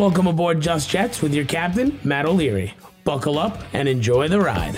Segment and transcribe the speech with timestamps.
[0.00, 2.72] Welcome aboard Just Jets with your captain, Matt O'Leary.
[3.04, 4.74] Buckle up and enjoy the ride.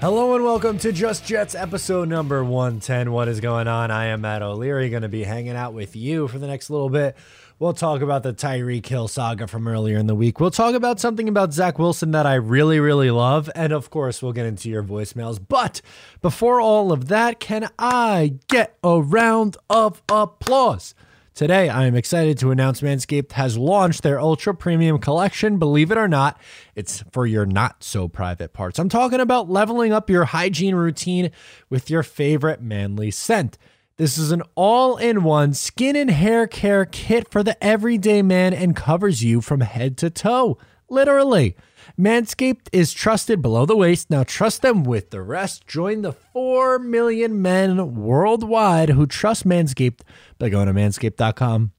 [0.00, 3.12] Hello and welcome to Just Jets episode number 110.
[3.12, 3.90] What is going on?
[3.90, 6.88] I am Matt O'Leary, going to be hanging out with you for the next little
[6.88, 7.16] bit.
[7.60, 10.40] We'll talk about the Tyreek Hill saga from earlier in the week.
[10.40, 13.48] We'll talk about something about Zach Wilson that I really, really love.
[13.54, 15.38] And of course, we'll get into your voicemails.
[15.46, 15.80] But
[16.20, 20.96] before all of that, can I get a round of applause?
[21.32, 25.58] Today, I am excited to announce Manscaped has launched their ultra premium collection.
[25.58, 26.40] Believe it or not,
[26.74, 28.80] it's for your not so private parts.
[28.80, 31.30] I'm talking about leveling up your hygiene routine
[31.70, 33.58] with your favorite manly scent.
[33.96, 38.52] This is an all in one skin and hair care kit for the everyday man
[38.52, 40.58] and covers you from head to toe.
[40.90, 41.56] Literally.
[41.96, 44.10] Manscaped is trusted below the waist.
[44.10, 45.68] Now trust them with the rest.
[45.68, 50.00] Join the 4 million men worldwide who trust Manscaped
[50.40, 51.70] by going to manscaped.com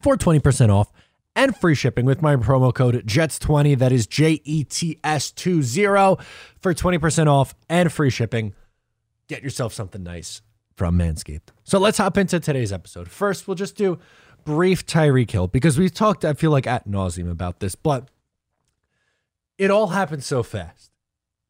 [0.00, 0.92] for 20% off
[1.34, 3.76] and free shipping with my promo code JETS20.
[3.76, 5.62] That is J E T S 20
[6.60, 8.54] for 20% off and free shipping.
[9.26, 10.42] Get yourself something nice
[10.80, 11.50] from Manscaped.
[11.62, 13.10] So let's hop into today's episode.
[13.10, 13.98] First, we'll just do
[14.46, 18.08] brief Tyreek Hill because we've talked, I feel like, at nauseum about this, but
[19.58, 20.90] it all happened so fast.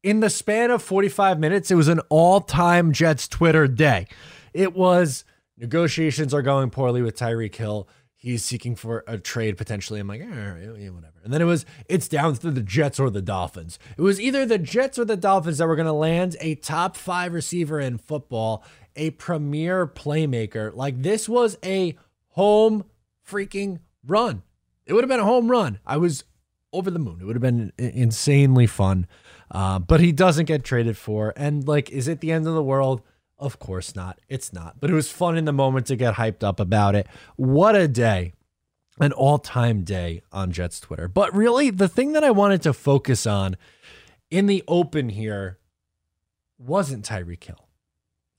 [0.03, 4.07] In the span of 45 minutes, it was an all time Jets Twitter day.
[4.53, 5.23] It was
[5.57, 7.87] negotiations are going poorly with Tyreek Hill.
[8.17, 10.01] He's seeking for a trade potentially.
[10.01, 11.11] I'm like, eh, yeah, whatever.
[11.23, 13.79] And then it was, it's down to the Jets or the Dolphins.
[13.97, 16.97] It was either the Jets or the Dolphins that were going to land a top
[16.97, 18.63] five receiver in football,
[18.95, 20.73] a premier playmaker.
[20.75, 21.97] Like this was a
[22.29, 22.85] home
[23.27, 24.43] freaking run.
[24.85, 25.79] It would have been a home run.
[25.85, 26.23] I was
[26.73, 27.19] over the moon.
[27.21, 29.07] It would have been insanely fun.
[29.49, 31.33] Uh, but he doesn't get traded for.
[31.35, 33.01] And like, is it the end of the world?
[33.37, 34.19] Of course not.
[34.29, 34.79] It's not.
[34.79, 37.07] But it was fun in the moment to get hyped up about it.
[37.35, 38.33] What a day.
[38.99, 41.07] An all time day on Jets Twitter.
[41.07, 43.57] But really, the thing that I wanted to focus on
[44.29, 45.57] in the open here
[46.59, 47.67] wasn't Tyreek Hill.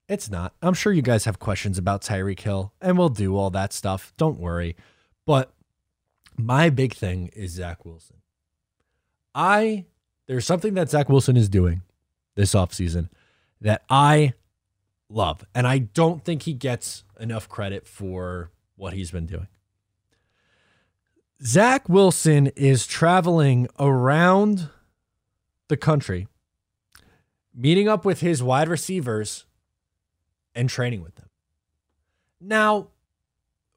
[0.09, 0.55] It's not.
[0.61, 4.13] I'm sure you guys have questions about Tyreek Hill, and we'll do all that stuff.
[4.17, 4.77] Don't worry.
[5.25, 5.53] But
[6.37, 8.17] my big thing is Zach Wilson.
[9.35, 9.87] I
[10.27, 11.83] there's something that Zach Wilson is doing
[12.35, 13.09] this offseason
[13.61, 14.35] that I
[15.09, 15.45] love.
[15.55, 19.49] And I don't think he gets enough credit for what he's been doing.
[21.45, 24.69] Zach Wilson is traveling around
[25.69, 26.29] the country,
[27.55, 29.45] meeting up with his wide receivers
[30.55, 31.29] and training with them.
[32.41, 32.89] Now,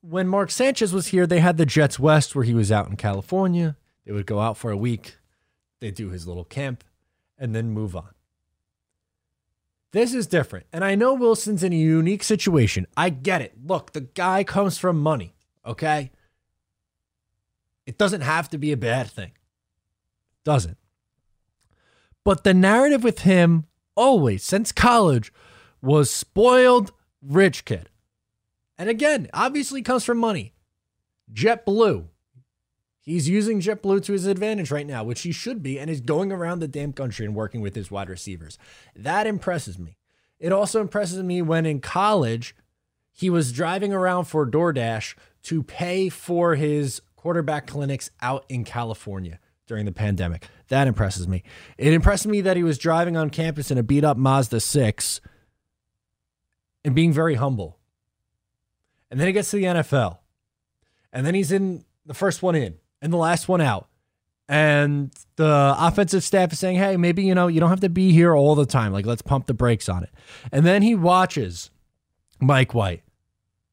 [0.02, 2.96] when Mark Sanchez was here, they had the Jets West where he was out in
[2.96, 3.78] California.
[4.06, 5.18] They would go out for a week,
[5.80, 6.84] they'd do his little camp,
[7.38, 8.10] and then move on.
[9.92, 10.66] This is different.
[10.74, 12.86] And I know Wilson's in a unique situation.
[12.98, 13.54] I get it.
[13.66, 15.34] Look, the guy comes from money,
[15.66, 16.12] okay?
[17.86, 19.32] It doesn't have to be a bad thing.
[20.44, 20.78] Doesn't.
[22.24, 23.66] But the narrative with him
[23.96, 25.32] always since college
[25.86, 26.92] was spoiled
[27.22, 27.90] rich kid.
[28.78, 30.54] And again, obviously comes from money.
[31.34, 32.08] JetBlue,
[33.06, 36.32] He's using JetBlue to his advantage right now, which he should be, and is going
[36.32, 38.58] around the damn country and working with his wide receivers.
[38.96, 40.00] That impresses me.
[40.40, 42.56] It also impresses me when in college,
[43.12, 45.14] he was driving around for DoorDash
[45.44, 50.48] to pay for his quarterback clinics out in California during the pandemic.
[50.70, 51.44] That impresses me.
[51.78, 55.22] It impressed me that he was driving on campus in a beat up Mazda 6
[56.86, 57.80] and being very humble.
[59.10, 60.20] And then he gets to the NFL.
[61.12, 63.90] And then he's in the first one in and the last one out.
[64.48, 68.12] And the offensive staff is saying, hey, maybe, you know, you don't have to be
[68.12, 68.94] here all the time.
[68.94, 70.12] Like, let's pump the brakes on it.
[70.52, 71.72] And then he watches
[72.40, 73.02] Mike White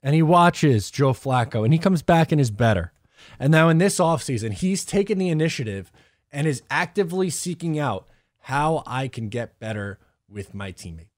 [0.02, 2.92] and he watches Joe Flacco and he comes back and is better.
[3.38, 5.92] And now in this offseason, he's taken the initiative
[6.30, 8.08] and is actively seeking out
[8.40, 9.98] how I can get better
[10.30, 11.11] with my teammates.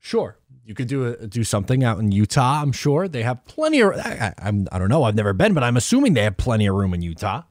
[0.00, 2.62] Sure, you could do a, do something out in Utah.
[2.62, 3.94] I'm sure they have plenty of.
[3.94, 5.04] I, I'm I don't know.
[5.04, 7.42] I've never been, but I'm assuming they have plenty of room in Utah.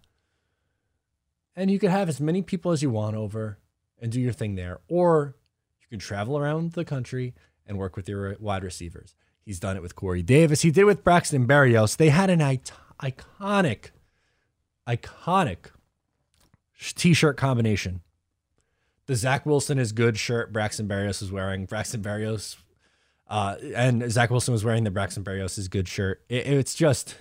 [1.55, 3.57] And you could have as many people as you want over
[3.99, 5.35] and do your thing there, or
[5.81, 7.33] you can travel around the country
[7.65, 9.15] and work with your wide receivers.
[9.43, 10.61] He's done it with Corey Davis.
[10.61, 11.97] He did it with Braxton Berrios.
[11.97, 13.91] They had an iconic,
[14.87, 15.57] iconic
[16.79, 18.01] t-shirt combination
[19.07, 21.65] the Zach Wilson is good shirt Braxton Berrios is wearing.
[21.65, 22.57] Braxton Berrios,
[23.27, 26.23] uh, and Zach Wilson was wearing the Braxton Berrios is good shirt.
[26.29, 27.17] It, it's just,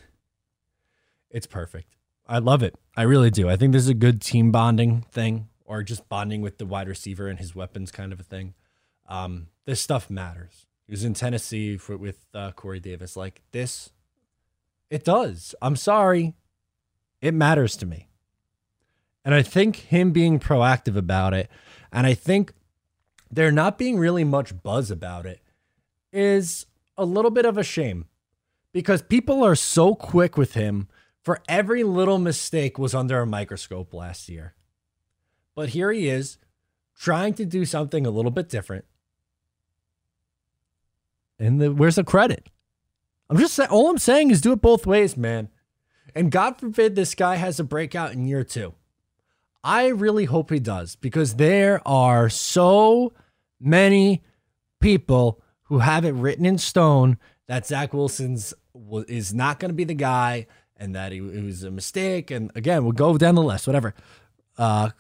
[1.30, 1.94] it's perfect.
[2.28, 2.74] I love it.
[2.96, 3.48] I really do.
[3.48, 6.88] I think this is a good team bonding thing, or just bonding with the wide
[6.88, 8.54] receiver and his weapons kind of a thing.
[9.08, 10.66] Um, this stuff matters.
[10.86, 13.16] He was in Tennessee for, with uh, Corey Davis.
[13.16, 13.90] Like this,
[14.90, 15.54] it does.
[15.62, 16.34] I'm sorry.
[17.20, 18.08] It matters to me.
[19.24, 21.50] And I think him being proactive about it,
[21.92, 22.52] and I think
[23.30, 25.40] there not being really much buzz about it,
[26.12, 26.66] is
[26.96, 28.06] a little bit of a shame
[28.72, 30.88] because people are so quick with him
[31.22, 34.54] for every little mistake was under a microscope last year.
[35.54, 36.38] But here he is
[36.98, 38.84] trying to do something a little bit different.
[41.38, 42.48] And the, where's the credit?
[43.28, 45.48] I'm just saying, all I'm saying is do it both ways, man.
[46.14, 48.74] And God forbid this guy has a breakout in year two.
[49.66, 53.12] I really hope he does because there are so
[53.60, 54.22] many
[54.80, 57.18] people who have it written in stone
[57.48, 58.54] that Zach Wilson's
[59.08, 60.46] is not going to be the guy
[60.76, 62.30] and that he, it was a mistake.
[62.30, 63.92] And again, we'll go down the list, whatever.
[64.56, 64.90] Uh,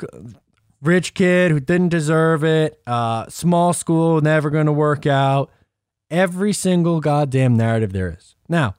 [0.82, 5.48] rich kid who didn't deserve it, uh, small school, never going to work out.
[6.10, 8.34] Every single goddamn narrative there is.
[8.48, 8.74] Now,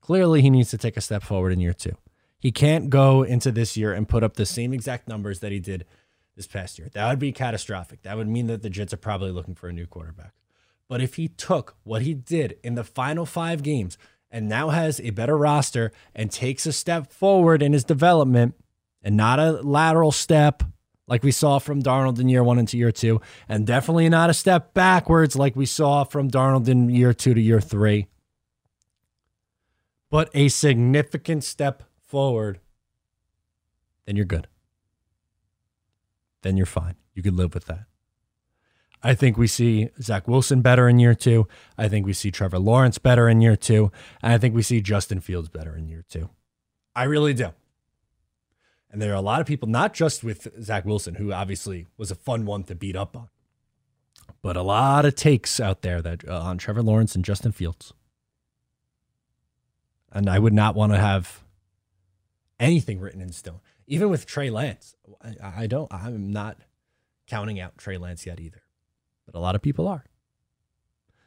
[0.00, 1.98] clearly he needs to take a step forward in year two.
[2.38, 5.58] He can't go into this year and put up the same exact numbers that he
[5.58, 5.86] did
[6.36, 6.88] this past year.
[6.92, 8.02] That would be catastrophic.
[8.02, 10.34] That would mean that the Jets are probably looking for a new quarterback.
[10.88, 13.98] But if he took what he did in the final five games
[14.30, 18.54] and now has a better roster and takes a step forward in his development
[19.02, 20.62] and not a lateral step
[21.08, 24.34] like we saw from Darnold in year one into year two, and definitely not a
[24.34, 28.08] step backwards like we saw from Darnold in year two to year three,
[30.10, 32.60] but a significant step forward,
[34.06, 34.46] then you're good.
[36.42, 36.94] Then you're fine.
[37.14, 37.86] You could live with that.
[39.02, 41.46] I think we see Zach Wilson better in year two.
[41.76, 43.92] I think we see Trevor Lawrence better in year two.
[44.22, 46.30] And I think we see Justin Fields better in year two.
[46.94, 47.50] I really do.
[48.90, 52.10] And there are a lot of people, not just with Zach Wilson, who obviously was
[52.10, 53.28] a fun one to beat up on,
[54.42, 57.92] but a lot of takes out there that uh, on Trevor Lawrence and Justin Fields.
[60.10, 61.42] And I would not want to have
[62.58, 64.94] anything written in stone, even with Trey Lance.
[65.22, 65.92] I, I don't.
[65.92, 66.58] I'm not
[67.26, 68.62] counting out Trey Lance yet either,
[69.26, 70.04] but a lot of people are.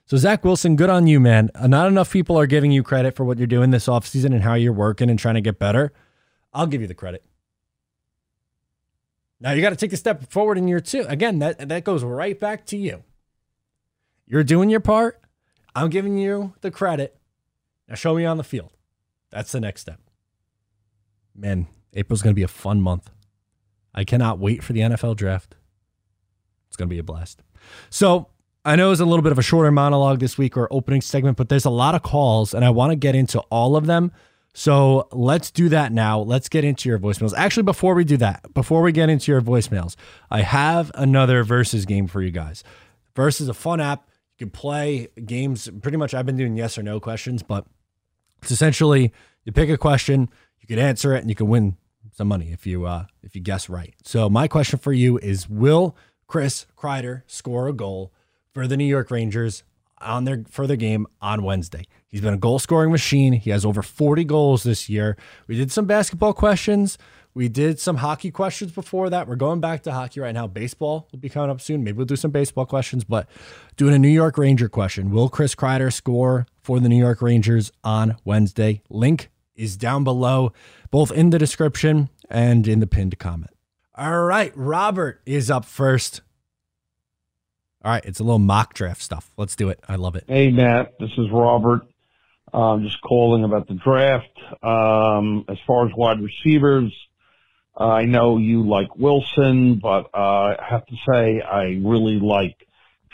[0.06, 1.52] So Zach Wilson, good on you, man.
[1.54, 4.42] Uh, not enough people are giving you credit for what you're doing this offseason and
[4.42, 5.94] how you're working and trying to get better.
[6.52, 7.24] I'll give you the credit.
[9.40, 11.06] Now you got to take a step forward in year two.
[11.08, 13.04] Again, that that goes right back to you.
[14.26, 15.22] You're doing your part.
[15.76, 17.16] I'm giving you the credit.
[17.88, 18.74] Now show me on the field.
[19.30, 20.00] That's the next step.
[21.40, 23.10] Man, April's going to be a fun month.
[23.94, 25.56] I cannot wait for the NFL draft.
[26.68, 27.42] It's going to be a blast.
[27.90, 28.28] So,
[28.66, 31.38] I know it's a little bit of a shorter monologue this week or opening segment,
[31.38, 34.12] but there's a lot of calls and I want to get into all of them.
[34.54, 36.20] So let's do that now.
[36.20, 37.34] Let's get into your voicemails.
[37.38, 39.96] Actually, before we do that, before we get into your voicemails,
[40.30, 42.64] I have another versus game for you guys.
[43.16, 44.10] Versus a fun app.
[44.38, 45.70] You can play games.
[45.82, 47.66] Pretty much, I've been doing yes or no questions, but
[48.42, 49.14] it's essentially
[49.46, 50.30] you pick a question,
[50.70, 51.78] can answer it, and you can win
[52.12, 53.94] some money if you uh, if you guess right.
[54.04, 55.96] So my question for you is: Will
[56.28, 58.14] Chris Kreider score a goal
[58.54, 59.64] for the New York Rangers
[60.02, 61.86] on their for the game on Wednesday.
[62.08, 63.34] He's been a goal scoring machine.
[63.34, 65.18] He has over 40 goals this year.
[65.48, 66.98] We did some basketball questions.
[67.34, 69.28] We did some hockey questions before that.
[69.28, 70.48] We're going back to hockey right now.
[70.48, 71.84] Baseball will be coming up soon.
[71.84, 73.30] Maybe we'll do some baseball questions, but
[73.78, 75.12] doing a New York Ranger question.
[75.12, 78.82] Will Chris Kreider score for the New York Rangers on Wednesday?
[78.90, 80.54] Link is down below,
[80.90, 83.52] both in the description and in the pinned comment.
[83.96, 86.22] All right, Robert is up first.
[87.84, 89.32] All right, it's a little mock draft stuff.
[89.38, 89.80] Let's do it.
[89.88, 90.24] I love it.
[90.28, 91.82] Hey, Matt, this is Robert.
[92.54, 94.38] I'm just calling about the draft.
[94.64, 96.92] Um, as far as wide receivers,
[97.80, 102.56] uh, I know you like Wilson, but uh, I have to say I really like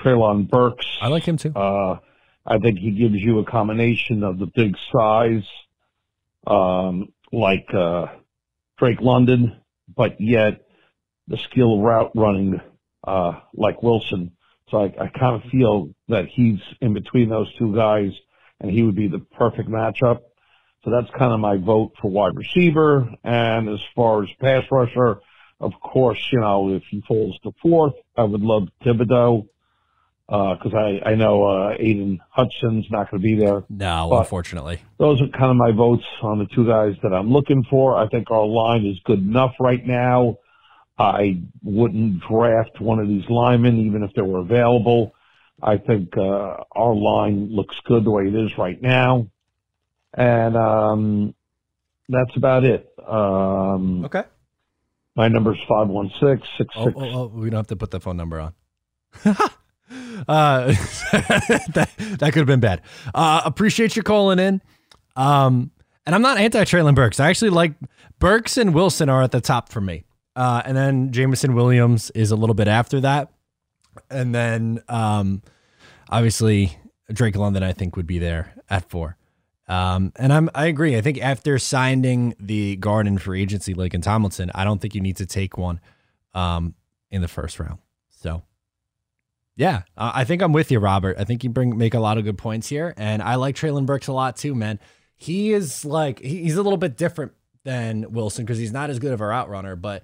[0.04, 0.86] Treylon Burks.
[1.02, 1.54] I like him too.
[1.54, 2.00] Uh,
[2.46, 5.44] I think he gives you a combination of the big size,
[6.48, 8.08] um, like uh,
[8.78, 9.62] Drake London,
[9.96, 10.62] but yet
[11.28, 12.60] the skill route running
[13.06, 14.32] uh, like Wilson.
[14.70, 18.12] So I, I kind of feel that he's in between those two guys,
[18.60, 20.20] and he would be the perfect matchup.
[20.84, 23.10] So that's kind of my vote for wide receiver.
[23.24, 25.20] And as far as pass rusher,
[25.60, 29.48] of course, you know, if he falls to fourth, I would love Thibodeaux
[30.28, 33.64] because uh, I, I know uh, Aidan Hudson's not going to be there.
[33.70, 34.82] No, but unfortunately.
[34.98, 37.96] Those are kind of my votes on the two guys that I'm looking for.
[37.96, 40.38] I think our line is good enough right now.
[40.98, 45.14] I wouldn't draft one of these linemen even if they were available.
[45.62, 49.28] I think uh, our line looks good the way it is right now,
[50.14, 51.36] and um,
[52.10, 52.92] that's about it.
[53.08, 54.24] Um, okay.
[55.16, 56.98] My number is five one six six oh, six.
[57.00, 58.54] Oh, oh, we don't have to put the phone number on.
[60.28, 60.68] Uh,
[61.12, 62.82] that that could have been bad.
[63.14, 64.62] Uh, appreciate you calling in.
[65.16, 65.72] Um,
[66.06, 67.20] and I'm not anti Treylon Burks.
[67.20, 67.74] I actually like
[68.20, 70.04] Burks and Wilson are at the top for me.
[70.36, 73.32] Uh, and then Jameson Williams is a little bit after that.
[74.10, 75.42] And then um,
[76.10, 76.78] obviously
[77.12, 79.18] Drake London, I think, would be there at four.
[79.68, 80.96] Um, and I'm I agree.
[80.96, 85.18] I think after signing the Garden for agency, Laken Tomlinson, I don't think you need
[85.18, 85.80] to take one
[86.34, 86.76] um,
[87.10, 87.80] in the first round.
[89.56, 91.16] Yeah, I think I'm with you, Robert.
[91.18, 93.86] I think you bring make a lot of good points here, and I like Treylon
[93.86, 94.80] Burks a lot too, man.
[95.16, 97.32] He is like he's a little bit different
[97.64, 100.04] than Wilson because he's not as good of a route runner, but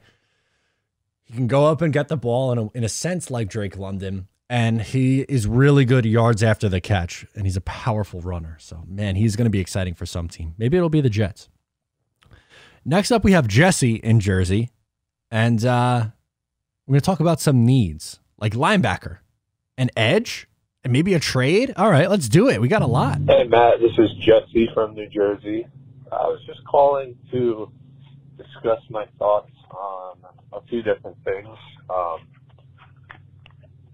[1.25, 3.77] he can go up and get the ball in a, in a sense like Drake
[3.77, 8.58] London and he is really good yards after the catch, and he's a powerful runner.
[8.60, 10.55] So, man, he's going to be exciting for some team.
[10.58, 11.48] Maybe it'll be the Jets.
[12.84, 14.72] Next up, we have Jesse in Jersey,
[15.31, 16.08] and uh,
[16.86, 19.20] we're going to talk about some needs like linebacker,
[19.81, 20.47] an edge,
[20.83, 21.73] and maybe a trade.
[21.75, 22.61] All right, let's do it.
[22.61, 23.17] We got a lot.
[23.25, 25.65] Hey, Matt, this is Jesse from New Jersey.
[26.11, 27.71] I was just calling to
[28.38, 30.17] discuss my thoughts on
[30.53, 31.57] a few different things.
[31.89, 32.19] Um,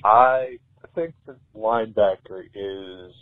[0.04, 0.58] I
[0.94, 3.14] think the linebacker is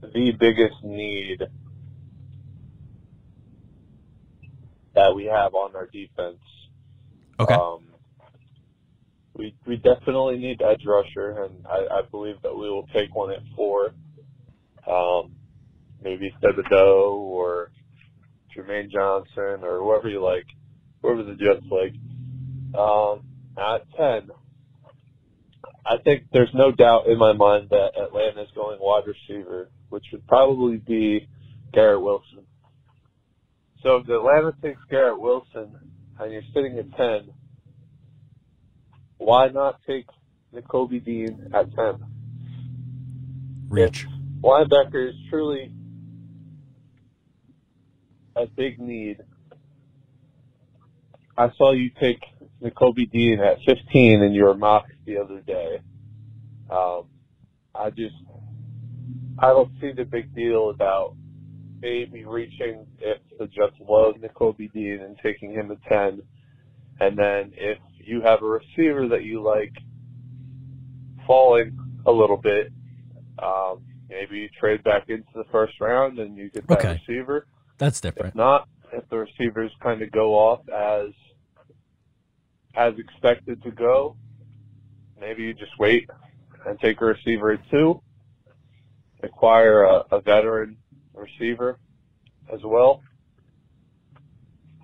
[0.00, 1.42] the biggest need
[4.94, 6.38] that we have on our defense.
[7.40, 7.54] Okay.
[7.54, 7.84] Um,
[9.34, 13.32] we we definitely need edge rusher, and I, I believe that we will take one
[13.32, 13.94] at four.
[14.86, 15.32] Um,
[16.02, 17.70] maybe Thibodeaux or
[18.56, 20.46] Jermaine Johnson or whoever you like,
[21.00, 21.94] whoever the Jets like.
[22.78, 23.22] Um,
[23.56, 24.30] at ten,
[25.84, 30.04] I think there's no doubt in my mind that Atlanta is going wide receiver, which
[30.12, 31.28] would probably be
[31.72, 32.46] Garrett Wilson.
[33.82, 35.76] So if Atlanta takes Garrett Wilson
[36.18, 37.30] and you're sitting at 10,
[39.24, 40.06] why not take
[40.54, 42.04] Nakobe Dean at 10?
[43.68, 44.06] Rich.
[44.06, 45.72] If linebacker is truly
[48.36, 49.18] a big need.
[51.36, 52.20] I saw you take
[52.62, 55.80] Nakobe Dean at 15 in your mock the other day.
[56.70, 57.04] Um,
[57.74, 58.14] I just,
[59.38, 61.14] I don't see the big deal about
[61.80, 66.22] maybe reaching if the Jets love Nakobe Dean and taking him at 10.
[67.00, 69.72] And then if you have a receiver that you like
[71.26, 72.72] falling a little bit,
[73.38, 77.00] um, maybe you trade back into the first round and you get that Okay.
[77.06, 77.46] receiver.
[77.78, 78.30] That's different.
[78.30, 81.10] If not, if the receivers kind of go off as
[82.74, 84.16] as expected to go,
[85.20, 86.08] maybe you just wait
[86.66, 88.00] and take a receiver at two,
[89.22, 90.76] acquire a, a veteran
[91.14, 91.78] receiver
[92.52, 93.02] as well.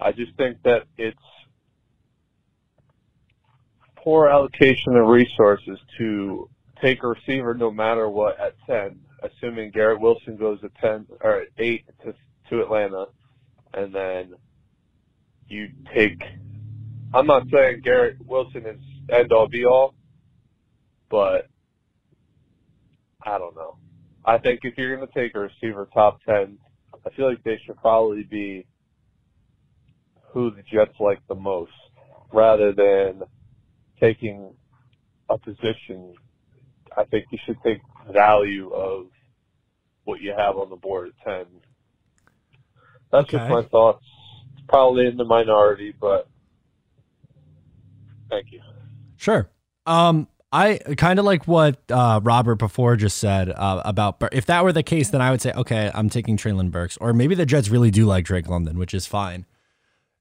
[0.00, 1.18] I just think that it's
[4.08, 6.48] poor allocation of resources to
[6.80, 11.42] take a receiver no matter what at 10, assuming Garrett Wilson goes at 10 or
[11.42, 12.14] at 8 to,
[12.48, 13.04] to Atlanta,
[13.74, 14.32] and then
[15.46, 16.22] you take.
[17.12, 18.80] I'm not saying Garrett Wilson is
[19.12, 19.92] end all be all,
[21.10, 21.46] but
[23.26, 23.76] I don't know.
[24.24, 26.56] I think if you're going to take a receiver top 10,
[27.04, 28.64] I feel like they should probably be
[30.32, 31.72] who the Jets like the most
[32.32, 33.24] rather than
[34.00, 34.54] taking
[35.28, 36.14] a position.
[36.96, 39.06] I think you should take value of
[40.04, 41.46] what you have on the board at 10.
[43.12, 44.04] That's just my thoughts.
[44.54, 46.28] It's probably in the minority, but
[48.30, 48.60] thank you.
[49.16, 49.50] Sure.
[49.86, 54.64] Um, I kind of like what uh, Robert before just said uh, about if that
[54.64, 57.44] were the case, then I would say, okay, I'm taking Treylon Burks, or maybe the
[57.44, 59.44] Jets really do like Drake London, which is fine.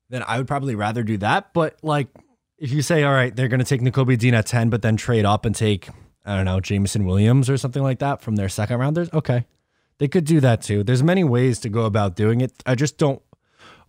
[0.10, 1.54] Then I would probably rather do that.
[1.54, 2.10] But like,
[2.58, 4.98] if you say, all right, they're going to take Nakobe Dean at 10, but then
[4.98, 5.90] trade up and take,
[6.26, 9.46] I don't know, Jameson Williams or something like that from their second rounders, okay.
[10.00, 10.84] They could do that too.
[10.84, 12.52] There's many ways to go about doing it.
[12.66, 13.22] I just don't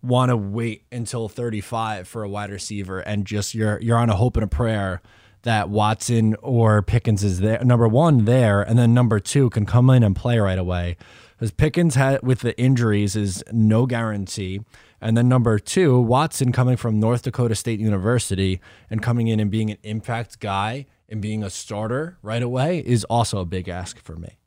[0.01, 4.15] want to wait until 35 for a wide receiver and just you're you're on a
[4.15, 5.01] hope and a prayer
[5.43, 9.89] that Watson or Pickens is there number 1 there and then number 2 can come
[9.89, 10.97] in and play right away.
[11.39, 14.61] Cuz Pickens had with the injuries is no guarantee.
[15.01, 19.49] And then number 2, Watson coming from North Dakota State University and coming in and
[19.49, 23.99] being an impact guy and being a starter right away is also a big ask
[23.99, 24.37] for me.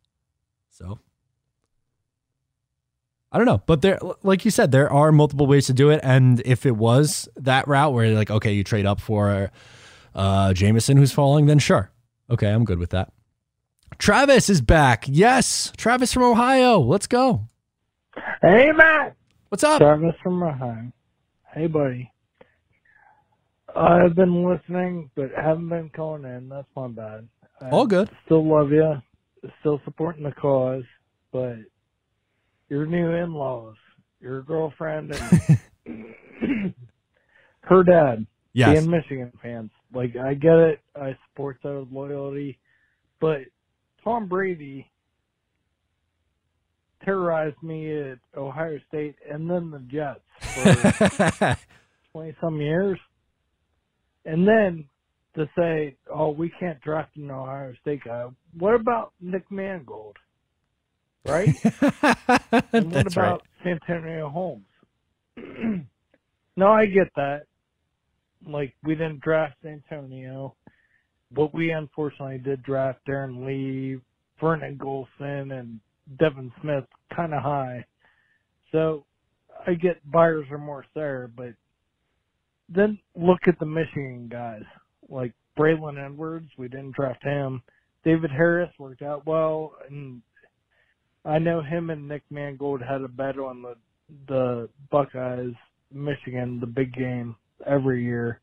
[0.70, 0.98] So
[3.30, 6.00] I don't know, but there, like you said, there are multiple ways to do it.
[6.02, 9.50] And if it was that route where like, okay, you trade up for
[10.14, 11.90] uh, Jameson who's falling, then sure,
[12.28, 13.10] okay, I'm good with that.
[13.98, 15.04] Travis is back.
[15.08, 16.78] Yes, Travis from Ohio.
[16.78, 17.48] Let's go.
[18.42, 19.16] Hey, Matt.
[19.52, 19.80] What's up?
[19.82, 20.90] Travis from Ohio.
[21.52, 22.10] Hey, buddy.
[23.76, 26.48] I've been listening, but haven't been calling in.
[26.48, 27.28] That's my bad.
[27.60, 28.08] I All good.
[28.24, 28.94] Still love you.
[29.60, 30.84] Still supporting the cause,
[31.32, 31.56] but
[32.70, 33.74] your new in-laws,
[34.22, 35.14] your girlfriend,
[35.84, 36.74] and
[37.60, 38.78] her dad Yes.
[38.80, 39.70] being Michigan fans.
[39.92, 40.80] Like I get it.
[40.96, 42.58] I support those loyalty,
[43.20, 43.40] but
[44.02, 44.90] Tom Brady
[47.04, 51.58] terrorized me at Ohio State and then the Jets for
[52.12, 52.98] twenty some years,
[54.24, 54.88] and then
[55.34, 58.26] to say, "Oh, we can't draft an Ohio State guy."
[58.58, 60.16] What about Nick Mangold?
[61.24, 61.54] Right?
[62.74, 63.26] And what That's right.
[63.28, 64.64] about Santonio Holmes?
[66.56, 67.42] no, I get that.
[68.46, 70.54] Like we didn't draft Santonio,
[71.30, 74.00] but we unfortunately did draft Darron Lee,
[74.40, 75.80] Vernon Gholston, and
[76.18, 77.84] Devin Smith kind of high.
[78.70, 79.04] So
[79.66, 81.54] I get buyers remorse there, but
[82.68, 84.62] then look at the Michigan guys
[85.08, 86.48] like Braylon Edwards.
[86.56, 87.62] We didn't draft him.
[88.04, 90.22] David Harris worked out well, and
[91.24, 93.76] I know him and Nick Mangold had a bet on the
[94.28, 95.54] the Buckeyes,
[95.92, 98.40] Michigan, the big game every year.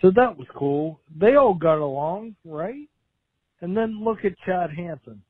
[0.00, 1.00] So that was cool.
[1.16, 2.88] They all got along, right?
[3.60, 5.22] And then look at Chad Hansen.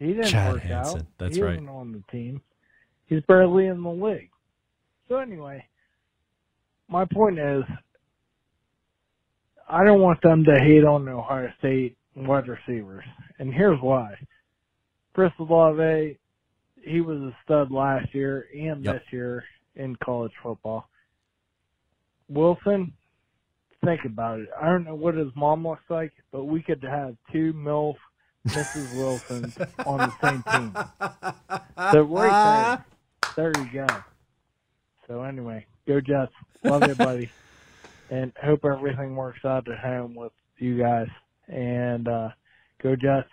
[0.00, 1.06] He didn't Chad work Hansen, out.
[1.18, 1.50] that's he right.
[1.50, 2.40] wasn't on the team.
[3.06, 4.30] He's barely in the league.
[5.08, 5.64] So anyway,
[6.88, 7.62] my point is,
[9.68, 13.04] I don't want them to hate on the Ohio State wide receivers,
[13.38, 14.14] and here's why.
[15.12, 16.18] Chris Olave,
[16.82, 18.94] he was a stud last year and Yep.
[18.94, 19.44] this year
[19.76, 20.88] in college football.
[22.28, 22.92] Wilson,
[23.84, 24.48] think about it.
[24.60, 27.96] I don't know what his mom looks like, but we could have two MILF
[28.48, 28.96] Mrs.
[28.96, 29.52] Wilson
[29.84, 30.72] on the same team.
[31.92, 32.78] So right
[33.36, 33.86] there, there you go.
[35.06, 36.32] So anyway, go Jets.
[36.64, 37.30] Love you, buddy.
[38.10, 41.08] And hope everything works out at home with you guys.
[41.48, 42.30] And uh,
[42.82, 43.28] go Jets.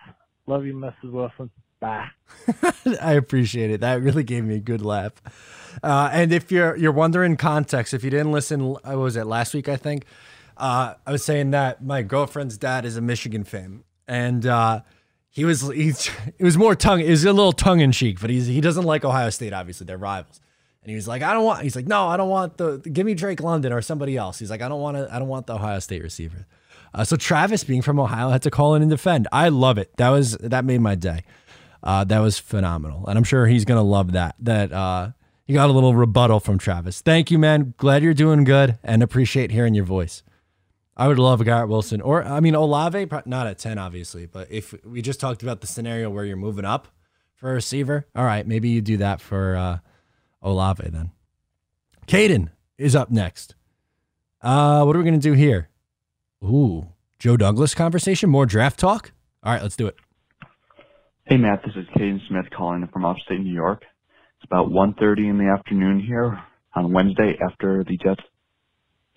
[0.46, 1.12] Love you, Mrs.
[1.12, 1.50] Wilson.
[1.80, 2.08] Bye.
[3.02, 3.82] I appreciate it.
[3.82, 5.14] That really gave me a good laugh.
[5.84, 9.26] Uh, and if you're you're wondering context, if you didn't listen, uh, what was it
[9.26, 9.70] last week?
[9.70, 10.06] I think
[10.58, 14.82] uh, I was saying that my girlfriend's dad is a Michigan fan, and uh,
[15.38, 17.00] he was he's it was more tongue.
[17.00, 19.54] It was a little tongue in cheek, but he's he doesn't like Ohio State.
[19.54, 20.42] Obviously, they're rivals.
[20.82, 21.62] And he was like, I don't want.
[21.62, 22.80] He's like, no, I don't want the.
[22.80, 24.40] Give me Drake London or somebody else.
[24.40, 25.08] He's like, I don't want to.
[25.14, 26.48] I don't want the Ohio State receiver.
[26.92, 29.28] Uh, so Travis, being from Ohio, had to call in and defend.
[29.32, 29.96] I love it.
[29.98, 31.22] That was that made my day.
[31.84, 34.34] Uh, that was phenomenal, and I'm sure he's gonna love that.
[34.40, 35.12] That uh,
[35.46, 37.02] you got a little rebuttal from Travis.
[37.02, 37.76] Thank you, man.
[37.78, 40.24] Glad you're doing good, and appreciate hearing your voice.
[41.00, 44.74] I would love Garrett Wilson, or I mean Olave, not at ten, obviously, but if
[44.84, 46.88] we just talked about the scenario where you're moving up
[47.36, 49.78] for a receiver, all right, maybe you do that for uh,
[50.42, 51.12] Olave then.
[52.08, 53.54] Caden is up next.
[54.42, 55.70] Uh, what are we gonna do here?
[56.44, 56.88] Ooh,
[57.20, 59.12] Joe Douglas conversation, more draft talk.
[59.44, 59.98] All right, let's do it.
[61.26, 63.84] Hey Matt, this is Caden Smith calling from upstate New York.
[64.38, 66.42] It's about 1.30 in the afternoon here
[66.74, 68.22] on Wednesday after the Jets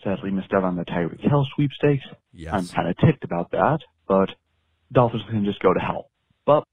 [0.02, 2.04] sadly missed out on the Tyreek Hill sweepstakes.
[2.32, 2.54] Yes.
[2.54, 4.28] I'm kind of ticked about that, but
[4.92, 6.10] Dolphins can just go to hell.
[6.46, 6.64] But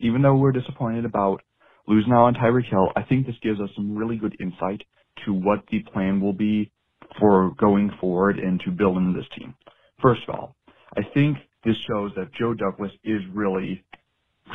[0.00, 1.42] even though we're disappointed about
[1.86, 4.82] losing out on Tyreek Hill, I think this gives us some really good insight
[5.24, 6.70] to what the plan will be
[7.18, 9.54] for going forward and to building this team.
[10.02, 10.56] First of all,
[10.96, 13.84] I think this shows that Joe Douglas is really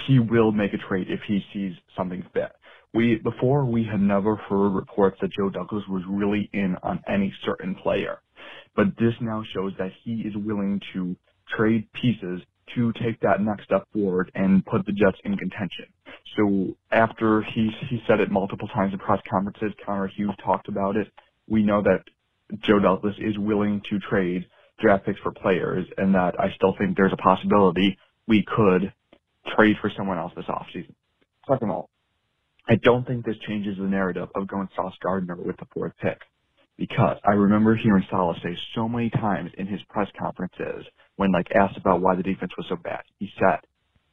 [0.07, 2.51] he will make a trade if he sees something fit.
[2.93, 7.33] We before we had never heard reports that Joe Douglas was really in on any
[7.45, 8.19] certain player,
[8.75, 11.15] but this now shows that he is willing to
[11.55, 12.41] trade pieces
[12.75, 15.85] to take that next step forward and put the Jets in contention.
[16.35, 20.95] So after he he said it multiple times in press conferences, Connor Hughes talked about
[20.95, 21.07] it.
[21.47, 22.03] We know that
[22.63, 24.45] Joe Douglas is willing to trade
[24.79, 27.97] draft picks for players, and that I still think there's a possibility
[28.27, 28.91] we could
[29.55, 30.93] trade for someone else this offseason.
[31.47, 31.89] Second of all,
[32.69, 36.19] I don't think this changes the narrative of going Sauce Gardner with the fourth pick.
[36.77, 41.51] Because I remember hearing Salah say so many times in his press conferences when like
[41.51, 43.59] asked about why the defense was so bad, he said,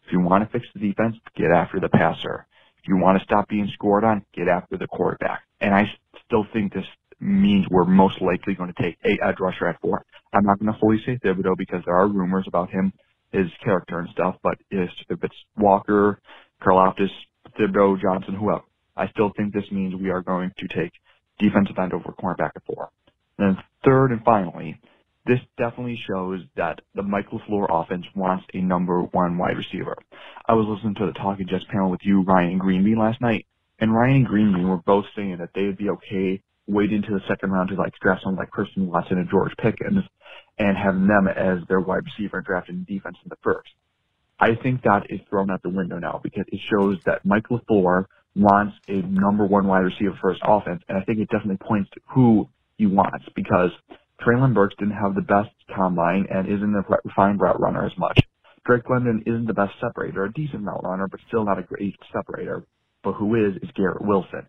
[0.06, 2.46] if you want to fix the defense, get after the passer.
[2.78, 5.42] If you want to stop being scored on, get after the quarterback.
[5.60, 5.84] And I
[6.24, 6.86] still think this
[7.20, 10.04] means we're most likely going to take a edge rusher at four.
[10.32, 12.92] I'm not going to fully say Thibodeaux because there are rumors about him,
[13.32, 16.20] his character and stuff, but if, if it's Walker,
[16.62, 17.10] Karlaftis,
[17.58, 18.64] Thibodeaux, Johnson, whoever,
[18.96, 20.92] I still think this means we are going to take
[21.38, 22.90] defensive end over cornerback at four.
[23.38, 24.80] And then third and finally,
[25.26, 29.96] this definitely shows that the Mike LaFleur offense wants a number one wide receiver.
[30.46, 33.20] I was listening to the Talking Jets panel with you, Ryan and Green Bean last
[33.20, 33.46] night,
[33.80, 37.12] and Ryan and Green Bean were both saying that they would be okay waiting to
[37.12, 40.04] the second round to like draft someone like Christian Watson and George Pickens.
[40.58, 43.68] and having them as their wide receiver and drafting defense in the first.
[44.38, 48.04] I think that is thrown out the window now because it shows that Mike LaFleur
[48.34, 52.00] wants a number one wide receiver first offense, and I think it definitely points to
[52.14, 53.70] who he wants because
[54.20, 58.18] Treylon Burks didn't have the best combine and isn't a refined route runner as much.
[58.66, 61.94] Drake London isn't the best separator, a decent route runner, but still not a great
[62.12, 62.64] separator.
[63.02, 64.46] But who is, is Garrett Wilson.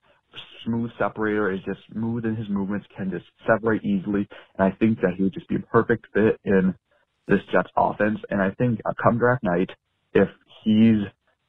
[0.65, 4.99] Smooth separator is just smooth in his movements, can just separate easily, and I think
[5.01, 6.75] that he would just be a perfect fit in
[7.27, 8.19] this Jets offense.
[8.29, 9.69] And I think uh, come draft night,
[10.13, 10.27] if
[10.63, 11.05] he's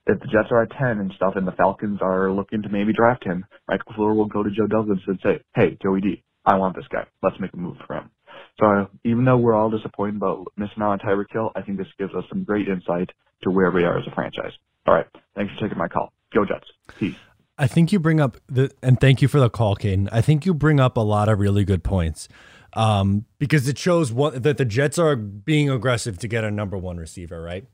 [0.07, 2.95] if the Jets are at 10 and stuff and the Falcons are looking to maybe
[2.95, 6.57] draft him, Mike LaFleur will go to Joe Douglas and say, hey, Joey D, I
[6.57, 7.05] want this guy.
[7.23, 8.11] Let's make a move for him.
[8.59, 11.87] So even though we're all disappointed about missing out on Tyreek Hill, I think this
[11.99, 13.11] gives us some great insight
[13.43, 14.53] to where we are as a franchise.
[14.87, 15.07] All right.
[15.37, 16.13] Thanks for taking my call.
[16.35, 16.67] Go Jets.
[16.99, 17.15] Peace.
[17.59, 20.09] I think you bring up the and thank you for the call, Caden.
[20.13, 22.29] I think you bring up a lot of really good points.
[22.75, 26.77] Um, because it shows what that the Jets are being aggressive to get a number
[26.77, 27.67] one receiver, right?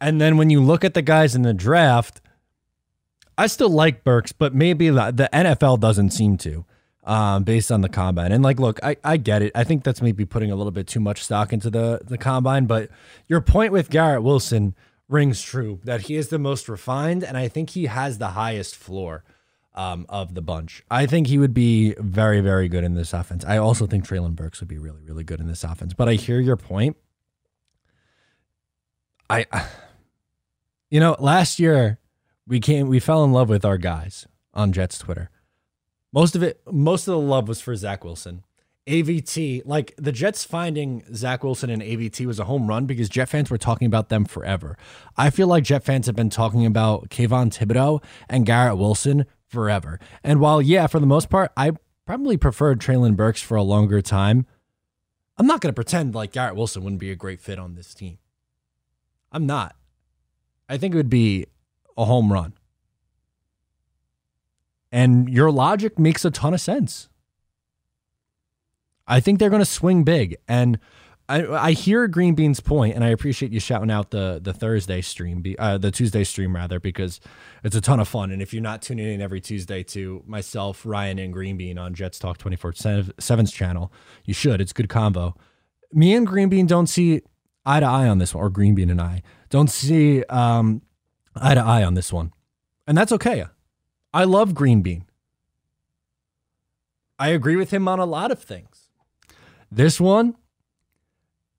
[0.00, 2.20] And then when you look at the guys in the draft,
[3.36, 6.64] I still like Burks, but maybe the, the NFL doesn't seem to,
[7.04, 8.32] um, based on the combine.
[8.32, 9.52] And like, look, I, I get it.
[9.54, 12.66] I think that's maybe putting a little bit too much stock into the the combine.
[12.66, 12.90] But
[13.26, 14.74] your point with Garrett Wilson
[15.08, 18.76] rings true that he is the most refined, and I think he has the highest
[18.76, 19.24] floor.
[19.76, 20.84] Um, of the bunch.
[20.88, 23.44] I think he would be very, very good in this offense.
[23.44, 25.94] I also think Treylon Burks would be really, really good in this offense.
[25.94, 26.96] But I hear your point.
[29.28, 29.46] I
[30.90, 31.98] you know, last year
[32.46, 35.30] we came we fell in love with our guys on Jets Twitter.
[36.12, 38.44] Most of it most of the love was for Zach Wilson.
[38.86, 43.30] AVT, like the Jets finding Zach Wilson and AVT was a home run because Jet
[43.30, 44.76] fans were talking about them forever.
[45.16, 49.98] I feel like Jet fans have been talking about Kayvon Thibodeaux and Garrett Wilson forever.
[50.22, 51.72] And while, yeah, for the most part, I
[52.04, 54.46] probably preferred Treylon Burks for a longer time,
[55.38, 57.94] I'm not going to pretend like Garrett Wilson wouldn't be a great fit on this
[57.94, 58.18] team.
[59.32, 59.74] I'm not.
[60.68, 61.46] I think it would be
[61.96, 62.54] a home run.
[64.92, 67.08] And your logic makes a ton of sense.
[69.06, 70.36] I think they're going to swing big.
[70.46, 70.78] And
[71.28, 75.00] I, I hear Green Bean's point, and I appreciate you shouting out the the Thursday
[75.00, 77.18] stream, uh, the Tuesday stream rather, because
[77.62, 78.30] it's a ton of fun.
[78.30, 81.94] And if you're not tuning in every Tuesday to myself, Ryan, and Green Bean on
[81.94, 83.90] Jets Talk 24 7's channel,
[84.24, 84.60] you should.
[84.60, 85.34] It's good combo.
[85.92, 87.22] Me and Green Bean don't see
[87.64, 90.82] eye to eye on this one, or Green Bean and I don't see um,
[91.34, 92.32] eye to eye on this one.
[92.86, 93.46] And that's okay.
[94.12, 95.06] I love Green Bean.
[97.18, 98.90] I agree with him on a lot of things.
[99.70, 100.36] This one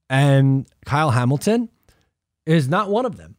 [0.08, 1.68] and Kyle Hamilton
[2.44, 3.36] is not one of them.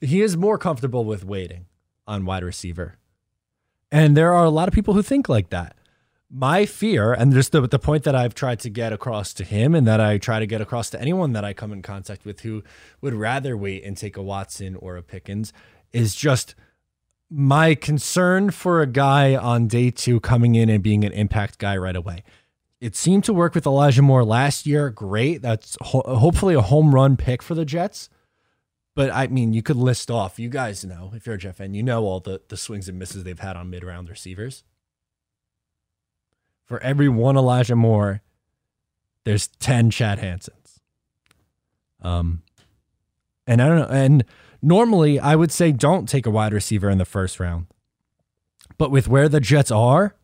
[0.00, 1.66] He is more comfortable with waiting
[2.06, 2.98] on wide receiver.
[3.90, 5.76] And there are a lot of people who think like that
[6.34, 9.74] my fear, and just the, the point that I've tried to get across to him,
[9.74, 12.40] and that I try to get across to anyone that I come in contact with
[12.40, 12.62] who
[13.02, 15.52] would rather wait and take a Watson or a Pickens,
[15.92, 16.54] is just
[17.28, 21.76] my concern for a guy on day two coming in and being an impact guy
[21.76, 22.24] right away.
[22.82, 24.90] It seemed to work with Elijah Moore last year.
[24.90, 25.40] Great.
[25.40, 28.08] That's ho- hopefully a home run pick for the Jets.
[28.96, 31.74] But I mean, you could list off, you guys know, if you're a Jet fan,
[31.74, 34.64] you know all the, the swings and misses they've had on mid round receivers
[36.64, 38.22] for every one Elijah Moore,
[39.24, 40.80] there's 10 Chad Hansens.
[42.00, 42.42] Um,
[43.46, 43.88] and I don't know.
[43.94, 44.24] And
[44.60, 47.66] normally I would say don't take a wide receiver in the first round.
[48.78, 50.16] But with where the Jets are,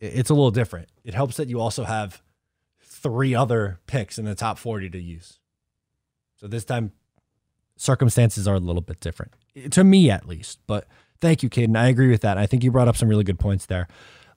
[0.00, 0.88] it's a little different.
[1.04, 2.22] It helps that you also have
[2.82, 5.38] three other picks in the top 40 to use.
[6.36, 6.92] So this time,
[7.76, 9.34] circumstances are a little bit different,
[9.70, 10.58] to me at least.
[10.66, 10.86] But
[11.20, 11.76] Thank you, Caden.
[11.76, 12.38] I agree with that.
[12.38, 13.88] I think you brought up some really good points there.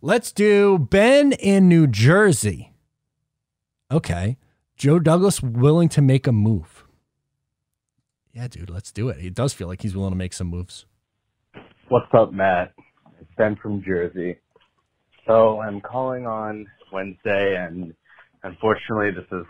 [0.01, 2.73] Let's do Ben in New Jersey.
[3.89, 4.37] Okay.
[4.75, 6.85] Joe Douglas willing to make a move.
[8.33, 9.19] Yeah, dude, let's do it.
[9.19, 10.85] He does feel like he's willing to make some moves.
[11.87, 12.73] What's up, Matt?
[13.21, 14.39] It's Ben from Jersey.
[15.25, 17.93] So I'm calling on Wednesday, and
[18.43, 19.45] unfortunately, this is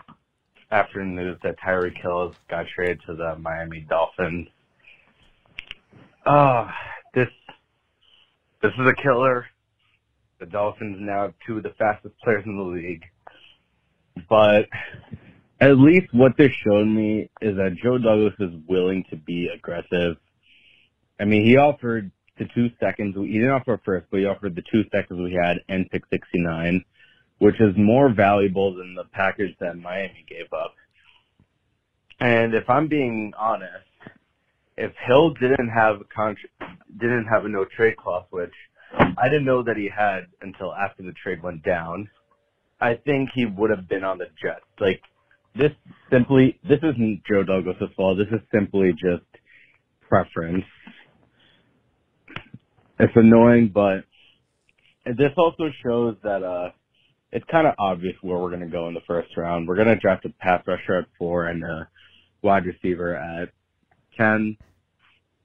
[0.70, 4.48] after news that Tyreek Hill got traded to the Miami Dolphins.
[6.26, 6.68] Oh,
[7.12, 7.28] this
[8.62, 9.46] this is a killer.
[10.38, 13.02] The Dolphins now have two of the fastest players in the league.
[14.28, 14.66] But
[15.60, 20.16] at least what this showed me is that Joe Douglas is willing to be aggressive.
[21.18, 23.16] I mean, he offered the two seconds.
[23.16, 26.84] We didn't offer first, but he offered the two seconds we had and pick 69,
[27.38, 30.74] which is more valuable than the package that Miami gave up.
[32.20, 33.86] And if I'm being honest,
[34.76, 36.54] if Hill didn't have a contract,
[36.98, 38.52] didn't have a no trade clause, which
[38.98, 42.08] I didn't know that he had until after the trade went down.
[42.80, 44.64] I think he would have been on the Jets.
[44.80, 45.00] Like
[45.54, 45.72] this
[46.10, 48.18] simply this isn't Joe Douglas's fault.
[48.18, 49.24] This is simply just
[50.08, 50.64] preference.
[52.98, 54.04] It's annoying, but
[55.04, 56.70] this also shows that uh
[57.32, 59.66] it's kind of obvious where we're going to go in the first round.
[59.66, 61.88] We're going to draft a pass rusher at four and a
[62.42, 63.48] wide receiver at
[64.16, 64.56] ten.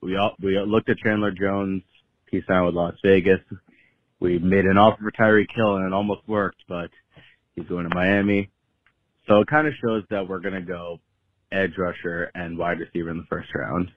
[0.02, 1.82] We all we looked at Chandler Jones.
[2.30, 3.40] He signed with Las Vegas.
[4.20, 6.92] We made an offer for Tyreek Hill and it almost worked, but
[7.56, 8.52] he's going to Miami.
[9.28, 11.00] So it kind of shows that we're going to go
[11.52, 13.90] edge rusher and wide receiver in the first round.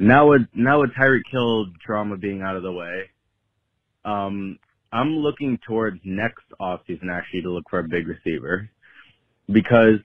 [0.00, 3.10] Now with now with Tyreek Hill drama being out of the way,
[4.04, 4.58] um,
[4.92, 8.70] I'm looking towards next offseason actually to look for a big receiver
[9.50, 9.98] because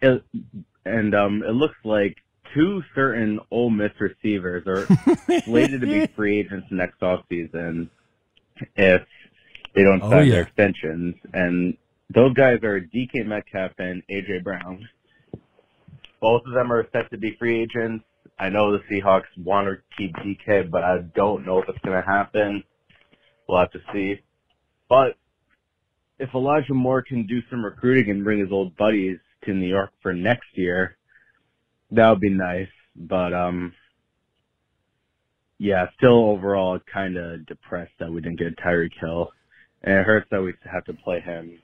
[0.00, 0.22] it
[0.84, 2.16] and um it looks like
[2.54, 4.86] two certain Ole Miss receivers are
[5.44, 7.88] slated to be free agents next offseason
[8.76, 9.02] if
[9.74, 10.32] they don't Oh, sign yeah.
[10.32, 11.76] their extensions and
[12.14, 14.88] those guys are DK Metcalf and AJ Brown.
[16.20, 18.04] Both of them are set to be free agents.
[18.38, 22.00] I know the Seahawks want to keep DK, but I don't know if it's going
[22.00, 22.62] to happen.
[23.48, 24.20] We'll have to see.
[24.88, 25.16] But
[26.18, 29.90] if Elijah Moore can do some recruiting and bring his old buddies to New York
[30.02, 30.96] for next year,
[31.90, 32.68] that would be nice.
[32.94, 33.72] But um,
[35.58, 39.30] yeah, still overall kind of depressed that we didn't get Tyreek Hill,
[39.82, 41.58] and it hurts that we have to play him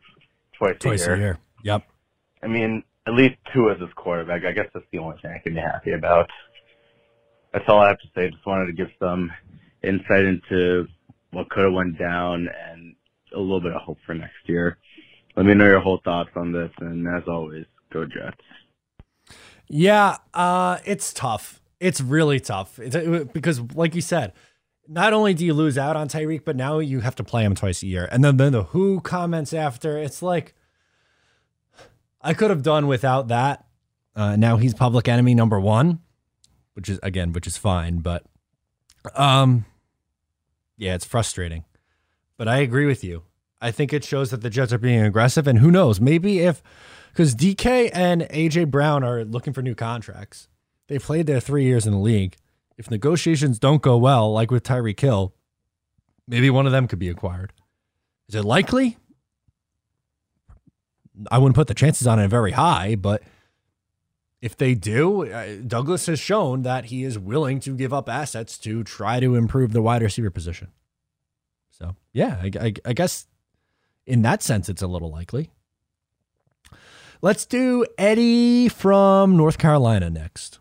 [0.59, 1.39] twice, Twice a year.
[1.63, 1.83] Yep.
[2.43, 4.45] I mean, at least Tua as his quarterback.
[4.45, 6.31] I guess that's the only thing I can be happy about.
[7.55, 8.29] That's all I have to say.
[8.29, 9.33] Just wanted to give some
[9.83, 10.87] insight into
[11.31, 12.95] what could have went down and
[13.35, 14.77] a little bit of hope for next year.
[15.37, 18.37] Let me know your whole thoughts on this, and as always, go Jets.
[19.69, 21.63] Yeah, uh, it's tough.
[21.81, 22.79] It's really tough.
[22.79, 24.33] It's, it- because, like you said,
[24.87, 27.55] not only do you lose out on Tyreek, but now you have to play him
[27.55, 28.07] twice a year.
[28.13, 29.97] And then, then the Who comments after.
[29.97, 30.55] It's like
[32.21, 33.65] I could have done without that.
[34.15, 36.01] Uh, now he's public enemy number one,
[36.75, 37.99] which is again, which is fine.
[37.99, 38.25] But
[39.15, 39.65] um,
[40.77, 41.65] yeah, it's frustrating.
[42.37, 43.23] But I agree with you.
[43.61, 46.01] I think it shows that the Jets are being aggressive, and who knows?
[46.01, 46.63] Maybe if
[47.13, 50.49] because DK and AJ Brown are looking for new contracts.
[50.89, 52.37] They played their three years in the league.
[52.77, 55.33] If negotiations don't go well, like with Tyreek Hill,
[56.27, 57.53] maybe one of them could be acquired.
[58.29, 58.99] Is it likely?
[61.31, 63.23] I wouldn't put the chances on it very high, but
[64.45, 68.59] if they do, uh, Douglas has shown that he is willing to give up assets
[68.59, 70.69] to try to improve the wide receiver position.
[71.71, 73.27] So, yeah, I, I, I guess
[74.05, 75.51] in that sense, it's a little likely.
[77.23, 80.59] Let's do Eddie from North Carolina next.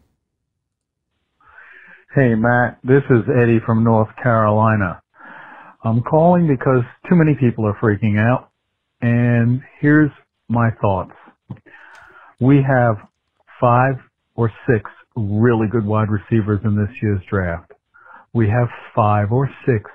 [2.16, 5.02] Hey, Matt, this is Eddie from North Carolina.
[5.84, 8.50] I'm calling because too many people are freaking out,
[9.02, 10.12] and here's
[10.48, 11.12] my thoughts.
[12.40, 12.96] We have
[13.64, 13.96] five
[14.36, 17.72] or six really good wide receivers in this year's draft.
[18.34, 19.90] We have five or six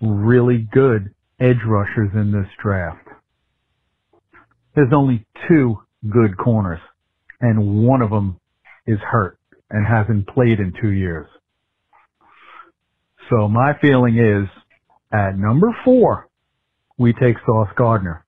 [0.00, 3.06] really good edge rushers in this draft.
[4.74, 5.76] There's only two
[6.10, 6.80] good corners,
[7.40, 8.40] and one of them
[8.88, 9.38] is hurt
[9.70, 11.28] and hasn't played in two years.
[13.30, 14.48] So my feeling is
[15.12, 16.28] at number four,
[16.98, 18.24] we take Sauce Gardner,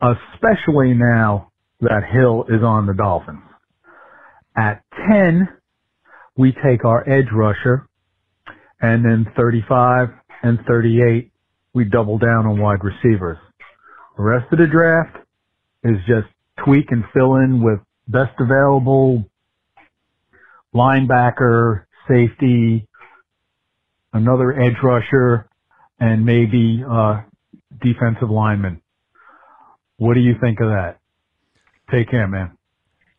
[0.00, 3.42] especially now that Hill is on the Dolphins.
[4.56, 5.48] At 10,
[6.36, 7.88] we take our edge rusher,
[8.80, 10.08] and then 35
[10.42, 11.30] and 38,
[11.74, 13.38] we double down on wide receivers.
[14.16, 15.16] The rest of the draft
[15.84, 16.28] is just
[16.64, 19.24] tweak and fill in with best available
[20.74, 22.86] linebacker, safety,
[24.12, 25.48] another edge rusher,
[25.98, 27.22] and maybe uh,
[27.82, 28.80] defensive lineman.
[29.96, 30.98] What do you think of that?
[31.90, 32.56] Take care, man.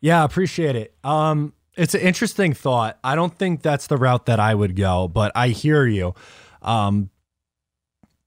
[0.04, 0.94] Yeah, appreciate it.
[1.02, 2.98] Um, it's an interesting thought.
[3.02, 6.14] I don't think that's the route that I would go, but I hear you.
[6.60, 7.08] Um,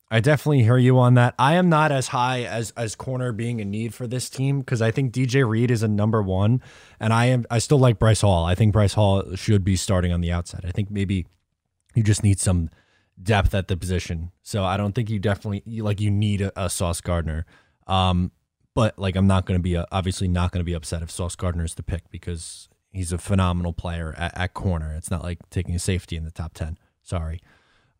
[0.10, 1.36] I definitely hear you on that.
[1.38, 4.82] I am not as high as as corner being a need for this team because
[4.82, 6.64] I think DJ Reed is a number one,
[7.00, 8.44] and I am I still like Bryce Hall.
[8.44, 10.66] I think Bryce Hall should be starting on the outside.
[10.66, 11.28] I think maybe
[11.94, 12.72] you just need some
[13.22, 14.32] depth at the position.
[14.42, 17.46] So I don't think you definitely you, like you need a, a Sauce Gardner.
[17.86, 18.32] Um,
[18.78, 21.10] but like I'm not going to be uh obviously not going to be upset if
[21.10, 24.94] Sauce Gardner is the pick because he's a phenomenal player at, at corner.
[24.96, 26.78] It's not like taking a safety in the top ten.
[27.02, 27.42] Sorry.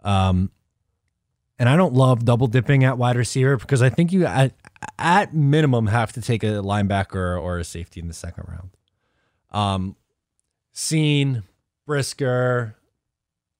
[0.04, 0.52] Um,
[1.58, 4.54] and I don't love double dipping at wide receiver because I think you at
[5.00, 8.70] at minimum have to take a linebacker or a safety in the second round.
[9.50, 9.96] Um,
[11.88, 12.76] Brisker,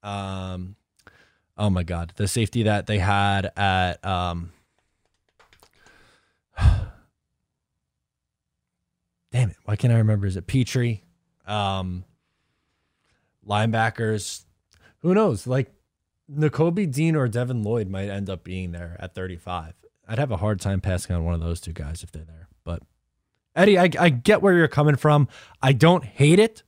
[0.04, 0.76] um,
[1.56, 4.52] oh my god, the safety that they had at um,
[9.30, 10.26] damn it, why can't I remember?
[10.26, 11.04] Is it Petrie?
[11.46, 12.04] Um,
[13.46, 14.44] linebackers.
[15.00, 15.46] Who knows?
[15.46, 15.72] Like
[16.30, 19.74] Nakobe Dean or Devin Lloyd might end up being there at 35.
[20.08, 22.48] I'd have a hard time passing on one of those two guys if they're there.
[22.64, 22.82] But
[23.54, 25.28] Eddie, I, I get where you're coming from.
[25.62, 26.62] I don't hate it.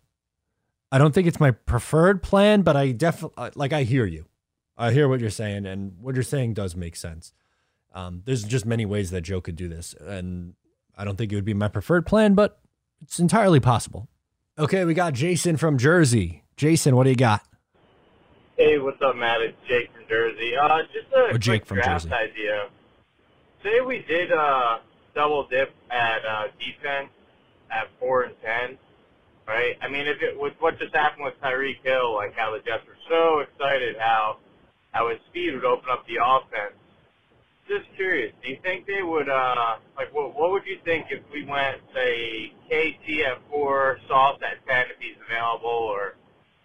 [0.92, 3.72] I don't think it's my preferred plan, but I definitely like.
[3.72, 4.26] I hear you.
[4.76, 7.32] I hear what you're saying, and what you're saying does make sense.
[7.94, 10.54] Um, there's just many ways that Joe could do this, and
[11.00, 12.60] I don't think it would be my preferred plan, but
[13.00, 14.06] it's entirely possible.
[14.58, 16.44] Okay, we got Jason from Jersey.
[16.58, 17.40] Jason, what do you got?
[18.58, 19.40] Hey, what's up, Matt?
[19.40, 20.52] It's Jake from Jersey.
[20.60, 22.14] Uh, just a Or Jake from draft Jersey.
[22.14, 22.68] idea.
[23.64, 24.80] Say we did uh,
[25.14, 27.08] double dip at uh, defense
[27.70, 28.76] at four and ten,
[29.48, 29.76] right?
[29.80, 32.84] I mean, if it with what just happened with Tyreek Hill, like how the Jets
[32.86, 34.36] were so excited how
[34.92, 36.76] how his speed would open up the offense.
[37.70, 41.22] Just curious, do you think they would uh like what what would you think if
[41.32, 46.16] we went say KT at four, Sauce at ten if he's available, or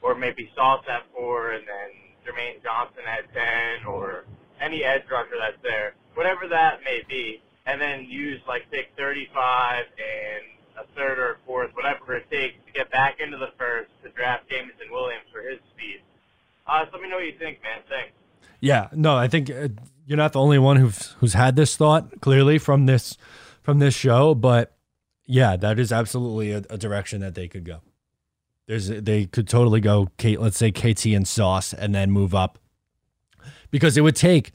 [0.02, 1.90] or maybe Sauce at four and then
[2.26, 4.26] Jermaine Johnson at ten, or
[4.60, 9.86] any edge rusher that's there, whatever that may be, and then use like pick 35
[9.86, 13.92] and a third or a fourth, whatever it takes to get back into the first
[14.04, 16.02] to draft Jameson Williams for his speed.
[16.66, 17.82] Uh, so let me know what you think, man.
[17.88, 18.14] Thanks.
[18.60, 19.68] Yeah, no, I think uh,
[20.06, 23.18] you're not the only one who's who's had this thought clearly from this
[23.62, 24.76] from this show, but
[25.26, 27.82] yeah, that is absolutely a, a direction that they could go.
[28.68, 32.60] There's they could totally go Kate, let's say KT and Sauce, and then move up
[33.72, 34.52] because it would take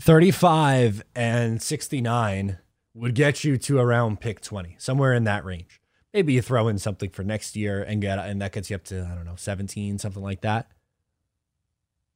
[0.00, 2.58] 35 and 69
[2.94, 5.80] would get you to around pick 20, somewhere in that range.
[6.12, 8.84] Maybe you throw in something for next year and get and that gets you up
[8.84, 10.70] to I don't know 17, something like that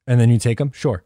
[0.09, 1.03] and then you take them, sure.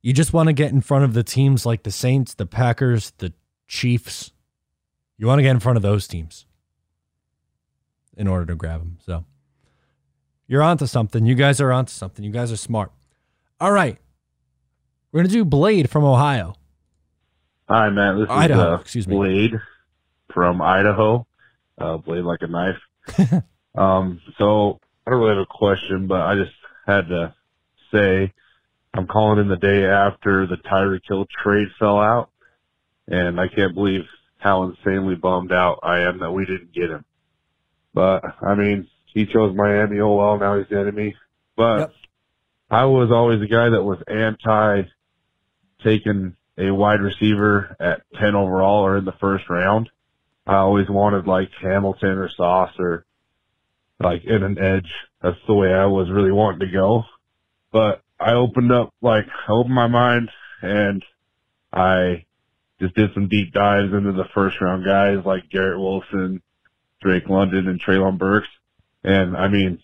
[0.00, 3.12] You just want to get in front of the teams like the Saints, the Packers,
[3.18, 3.32] the
[3.66, 4.32] Chiefs.
[5.16, 6.46] You want to get in front of those teams
[8.16, 8.98] in order to grab them.
[9.04, 9.24] So
[10.46, 11.26] you're onto something.
[11.26, 12.24] You guys are onto something.
[12.24, 12.92] You guys are smart.
[13.60, 13.98] All right.
[15.10, 16.54] We're going to do Blade from Ohio.
[17.68, 18.16] Hi, Matt.
[18.16, 19.16] This is Idaho, uh, excuse me.
[19.16, 19.60] Blade
[20.32, 21.26] from Idaho.
[21.76, 23.42] Uh, blade like a knife.
[23.74, 26.52] um, so I don't really have a question, but I just
[26.86, 27.34] had to
[27.92, 28.32] say
[28.94, 32.30] I'm calling in the day after the Tyreek Hill trade fell out,
[33.06, 34.02] and I can't believe
[34.38, 37.04] how insanely bummed out I am that we didn't get him.
[37.92, 40.00] But I mean, he chose Miami.
[40.00, 41.16] Oh well, now he's the enemy.
[41.56, 41.92] But
[42.70, 44.82] I was always a guy that was anti
[45.82, 49.88] taking a wide receiver at 10 overall or in the first round.
[50.46, 53.04] I always wanted like Hamilton or Sauce or
[54.00, 54.90] like in an edge.
[55.22, 57.04] That's the way I was really wanting to go.
[57.72, 60.30] But I opened up, like, I opened my mind
[60.62, 61.04] and
[61.72, 62.24] I
[62.80, 66.42] just did some deep dives into the first round guys like Garrett Wilson,
[67.02, 68.48] Drake London, and Treylon Burks.
[69.04, 69.80] And I mean,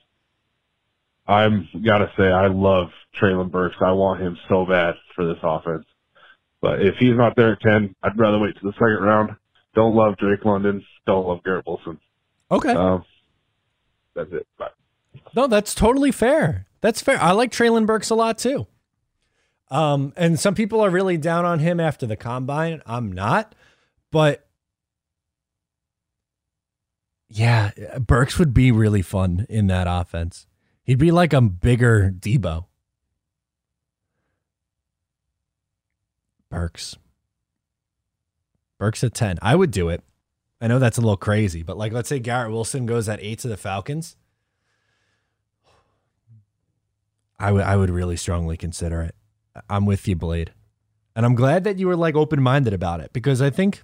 [1.27, 2.89] I'm gotta say, I love
[3.21, 3.77] Treylon Burks.
[3.81, 5.87] I want him so bad for this offense.
[6.61, 9.31] But if he's not there at 10, I'd rather wait to the second round.
[9.75, 10.85] Don't love Drake London.
[11.07, 11.99] Don't love Garrett Wilson.
[12.51, 12.71] Okay.
[12.73, 13.05] Um,
[14.15, 14.47] that's it.
[14.59, 14.69] Bye.
[15.35, 16.67] No, that's totally fair.
[16.85, 17.19] That's fair.
[17.19, 18.67] I like Treylon Burks a lot too.
[19.71, 22.83] Um, and some people are really down on him after the combine.
[22.85, 23.55] I'm not,
[24.11, 24.47] but
[27.27, 30.47] yeah, Burks would be really fun in that offense.
[30.83, 32.67] He'd be like a bigger Debo.
[36.51, 36.99] Burks.
[38.79, 39.39] Burks at 10.
[39.41, 40.05] I would do it.
[40.61, 43.39] I know that's a little crazy, but like let's say Garrett Wilson goes at 8
[43.39, 44.19] to the Falcons.
[47.39, 49.15] I would I would really strongly consider it.
[49.69, 50.53] I'm with you, Blade.
[51.17, 53.83] And I'm glad that you were like open minded about it because I think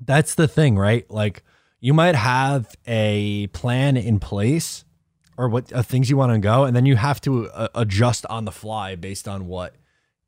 [0.00, 1.10] that's the thing, right?
[1.10, 1.42] Like
[1.80, 4.84] you might have a plan in place
[5.36, 8.26] or what uh, things you want to go, and then you have to uh, adjust
[8.26, 9.74] on the fly based on what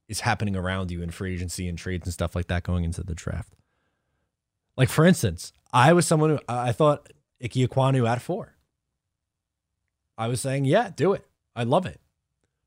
[0.08, 3.02] is happening around you in free agency and trades and stuff like that going into
[3.02, 3.54] the draft.
[4.76, 8.56] Like for instance, I was someone who I thought Ike Ekwonu at four.
[10.16, 11.26] I was saying, yeah, do it.
[11.56, 12.00] I love it.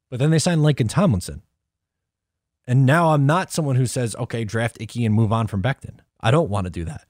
[0.10, 1.42] But then they signed Laken Tomlinson.
[2.68, 6.00] And now I'm not someone who says, okay, draft Icky and move on from Becton.
[6.20, 7.06] I don't want to do that.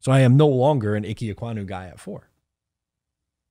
[0.00, 2.30] So I am no longer an Icky Ekwonu guy at four.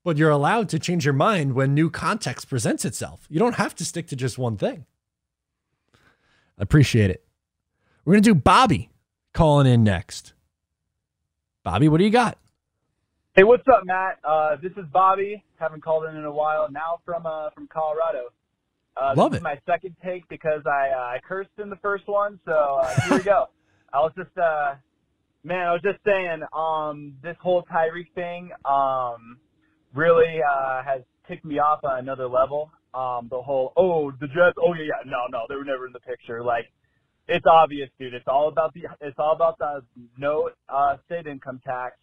[0.03, 3.25] But you're allowed to change your mind when new context presents itself.
[3.29, 4.85] You don't have to stick to just one thing.
[6.57, 7.25] I appreciate it.
[8.03, 8.89] We're going to do Bobby
[9.33, 10.33] calling in next.
[11.63, 12.37] Bobby, what do you got?
[13.33, 14.19] Hey, what's up, Matt?
[14.23, 15.43] Uh, this is Bobby.
[15.57, 16.71] Haven't called in in a while.
[16.71, 18.29] Now from uh, from Colorado.
[18.95, 19.41] Uh, Love this it.
[19.41, 23.01] is my second take because I uh, I cursed in the first one, so uh,
[23.01, 23.49] here we go.
[23.93, 24.75] I was just uh,
[25.45, 29.37] Man, I was just saying, um, this whole Tyreek thing, um,
[29.93, 32.71] really uh, has ticked me off on another level.
[32.95, 35.93] Um, the whole, oh, the Jets, oh yeah, yeah, no, no, they were never in
[35.93, 36.43] the picture.
[36.43, 36.65] Like,
[37.27, 38.15] it's obvious, dude.
[38.15, 39.83] It's all about the, it's all about the
[40.17, 41.95] no uh, state income tax.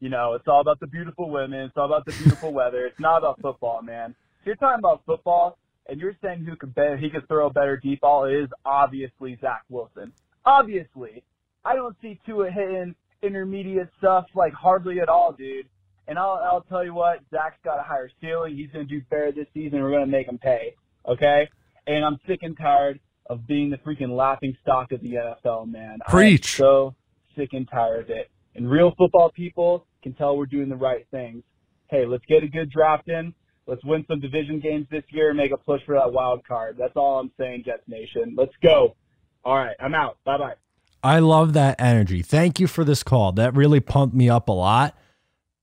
[0.00, 1.60] You know, it's all about the beautiful women.
[1.60, 2.84] It's all about the beautiful weather.
[2.84, 4.16] It's not about football, man.
[4.40, 5.56] If you're talking about football
[5.88, 8.48] and you're saying who could better, he could throw a better deep ball, it is
[8.64, 10.12] obviously Zach Wilson.
[10.44, 11.22] Obviously.
[11.64, 15.66] I don't see Tua hitting intermediate stuff like hardly at all, dude.
[16.06, 18.56] And I'll I'll tell you what, Zach's got a higher ceiling.
[18.56, 19.82] He's gonna do better this season.
[19.82, 20.74] We're gonna make him pay.
[21.06, 21.48] Okay?
[21.86, 25.98] And I'm sick and tired of being the freaking laughing stock of the NFL, man.
[26.08, 26.58] Preach.
[26.60, 26.94] I'm so
[27.36, 28.30] sick and tired of it.
[28.54, 31.42] And real football people can tell we're doing the right things.
[31.88, 33.34] Hey, let's get a good draft in.
[33.68, 36.76] Let's win some division games this year and make a push for that wild card.
[36.78, 38.34] That's all I'm saying, Jets Nation.
[38.34, 38.96] Let's go.
[39.44, 40.16] All right, I'm out.
[40.24, 40.54] Bye bye.
[41.02, 42.22] I love that energy.
[42.22, 43.32] Thank you for this call.
[43.32, 44.96] That really pumped me up a lot.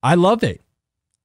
[0.04, 0.62] I love it.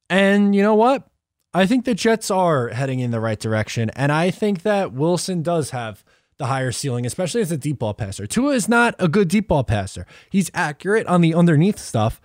[0.08, 1.06] And you know what?
[1.52, 3.90] I think the Jets are heading in the right direction.
[3.90, 6.02] And I think that Wilson does have
[6.38, 8.26] the higher ceiling, especially as a deep ball passer.
[8.26, 10.06] Tua is not a good deep ball passer.
[10.30, 12.22] He's accurate on the underneath stuff,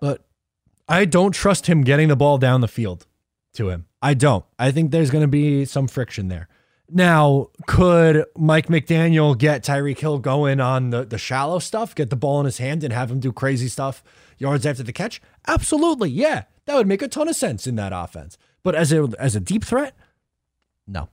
[0.00, 0.24] but
[0.88, 3.07] I don't trust him getting the ball down the field
[3.58, 3.86] to him.
[4.00, 4.44] I don't.
[4.58, 6.48] I think there's going to be some friction there.
[6.90, 12.16] Now, could Mike McDaniel get Tyreek Hill going on the, the shallow stuff, get the
[12.16, 14.02] ball in his hand and have him do crazy stuff
[14.38, 15.20] yards after the catch?
[15.46, 16.08] Absolutely.
[16.08, 16.44] Yeah.
[16.64, 18.38] That would make a ton of sense in that offense.
[18.62, 19.94] But as a as a deep threat,
[20.86, 21.08] no.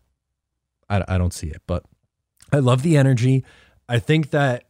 [0.89, 1.62] I, I don't see it.
[1.68, 1.84] But
[2.54, 3.43] I love the energy.
[3.89, 4.66] I think that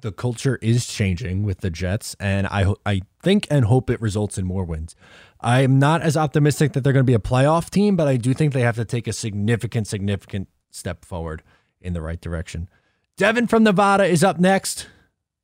[0.00, 4.38] the culture is changing with the Jets, and I I think and hope it results
[4.38, 4.94] in more wins.
[5.40, 8.34] I'm not as optimistic that they're going to be a playoff team, but I do
[8.34, 11.42] think they have to take a significant, significant step forward
[11.80, 12.68] in the right direction.
[13.16, 14.88] Devin from Nevada is up next.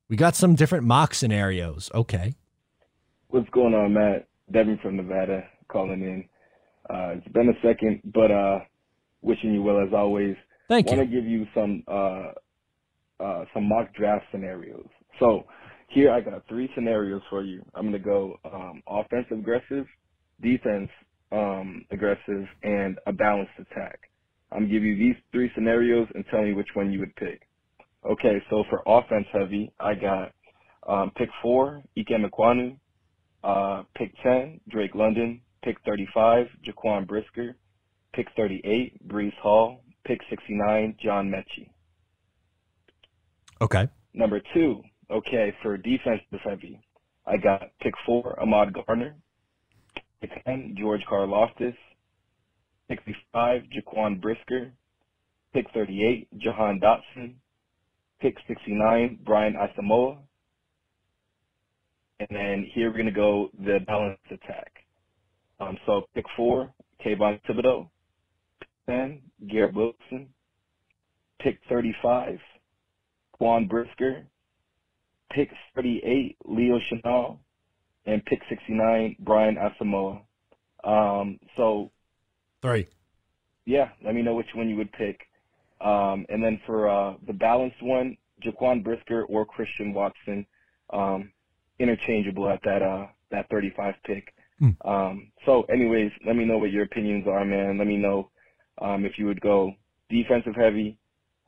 [0.09, 1.89] We got some different mock scenarios.
[1.93, 2.35] Okay.
[3.29, 4.27] What's going on, Matt?
[4.51, 6.25] Devin from Nevada calling in.
[6.89, 8.59] Uh, it's been a second, but uh,
[9.21, 10.35] wishing you well as always.
[10.69, 11.01] Thank Want you.
[11.03, 12.31] Want to give you some uh,
[13.23, 14.87] uh, some mock draft scenarios.
[15.19, 15.45] So
[15.93, 17.63] here I got three scenarios for you.
[17.75, 19.85] I'm gonna go um, offensive aggressive,
[20.41, 20.89] defense
[21.31, 23.99] um, aggressive, and a balanced attack.
[24.51, 27.47] I'm gonna give you these three scenarios and tell me which one you would pick.
[28.05, 30.33] Okay, so for offense heavy, I got
[30.87, 32.77] um, pick four, Ikem Ekwonu,
[33.43, 37.55] uh, pick 10, Drake London, pick 35, Jaquan Brisker,
[38.13, 41.69] pick 38, Breece Hall, pick 69, John Metchie.
[43.61, 43.87] Okay.
[44.13, 44.83] Number two,
[45.13, 46.79] okay, for defensive heavy,
[47.25, 49.15] I got pick four, Ahmad Gardner,
[50.21, 51.75] pick 10, George Karlaftis,
[52.89, 54.71] pick 65, Jaquan Brisker,
[55.53, 57.35] pick 38, Jahan Dotson,
[58.19, 60.17] pick 69, Brian Asamoah,
[62.19, 64.71] and then here we're going to go the balanced attack.
[65.59, 66.73] Um, so pick four,
[67.05, 67.87] Kayvon Thibodeaux,
[68.59, 70.29] pick 10, Garrett Wilson,
[71.39, 72.39] pick 35,
[73.33, 74.25] Quan Brisker,
[75.33, 77.39] pick 38, Leo Chenal,
[78.05, 80.21] and pick 69, Brian Asamoah.
[80.83, 81.91] Um, so,
[82.61, 82.87] Three.
[83.65, 85.19] yeah, let me know which one you would pick.
[85.81, 90.45] Um, and then for uh, the balanced one, Jaquan Brisker or Christian Watson,
[90.91, 91.31] um,
[91.79, 94.33] interchangeable at that uh, that 35 pick.
[94.59, 94.69] Hmm.
[94.85, 97.77] Um, so, anyways, let me know what your opinions are, man.
[97.77, 98.29] Let me know
[98.81, 99.71] um, if you would go
[100.09, 100.97] defensive heavy,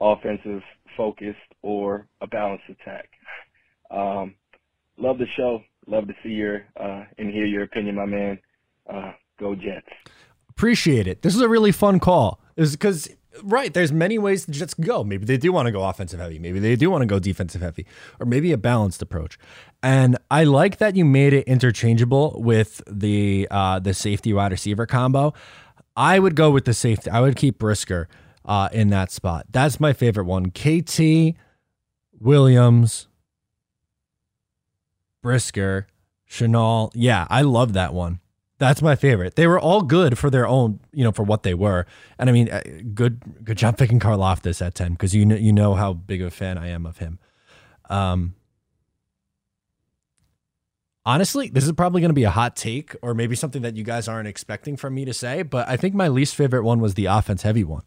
[0.02, 0.62] offensive
[0.98, 3.10] focused, or a balanced attack.
[3.92, 4.36] Um,
[4.98, 5.62] love the show.
[5.88, 8.40] Love to see your uh, and hear your opinion, my man.
[8.92, 9.88] Uh, go Jets.
[10.50, 11.22] Appreciate it.
[11.22, 12.40] This is a really fun call.
[12.56, 13.10] Is because
[13.44, 15.04] right, there's many ways the Jets can go.
[15.04, 16.40] Maybe they do want to go offensive heavy.
[16.40, 17.86] Maybe they do want to go defensive heavy,
[18.20, 19.38] or maybe a balanced approach.
[19.84, 24.86] And I like that you made it interchangeable with the uh, the safety wide receiver
[24.86, 25.34] combo.
[25.96, 27.10] I would go with the safety.
[27.10, 28.08] I would keep Brisker
[28.44, 29.46] uh, in that spot.
[29.52, 30.52] That's my favorite one.
[30.52, 31.38] KT
[32.20, 33.08] Williams,
[35.26, 35.88] Brisker,
[36.30, 36.92] Chenal.
[36.94, 38.20] Yeah, I love that one.
[38.60, 39.36] That's my favorite.
[39.36, 41.88] They were all good for their own, you know, for what they were.
[42.20, 42.62] And I mean, uh,
[42.94, 46.28] good, good job picking Karlaftis at ten because you know, you know how big of
[46.28, 47.18] a fan I am of him.
[47.90, 48.36] Um,
[51.08, 53.84] honestly, this is probably going to be a hot take or maybe something that you
[53.84, 56.94] guys aren't expecting from me to say, but I think my least favorite one was
[56.94, 57.84] the offense heavy one.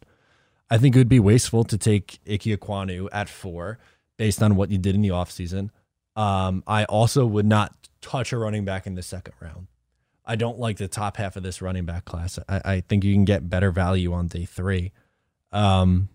[0.69, 3.79] I think it would be wasteful to take Ike Ekwonu at four
[4.17, 5.69] based on what you did in the offseason.
[6.19, 9.67] Um, I also would not touch a running back in the second round.
[10.25, 12.37] I don't like the top half of this running back class.
[12.49, 14.91] I, I think you can get better value on day three.
[15.53, 16.09] Um,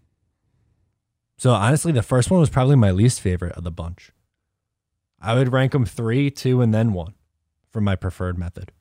[1.38, 4.12] so honestly, the first one was probably my least favorite of the bunch.
[5.22, 7.14] I would rank them three, two, and then one
[7.72, 8.72] for my preferred method.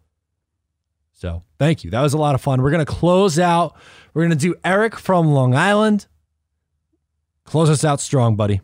[1.13, 1.91] So thank you.
[1.91, 2.61] That was a lot of fun.
[2.61, 3.77] We're going to close out.
[4.13, 6.05] We're going to do Eric from Long Island.
[7.45, 8.59] Close us out strong, buddy.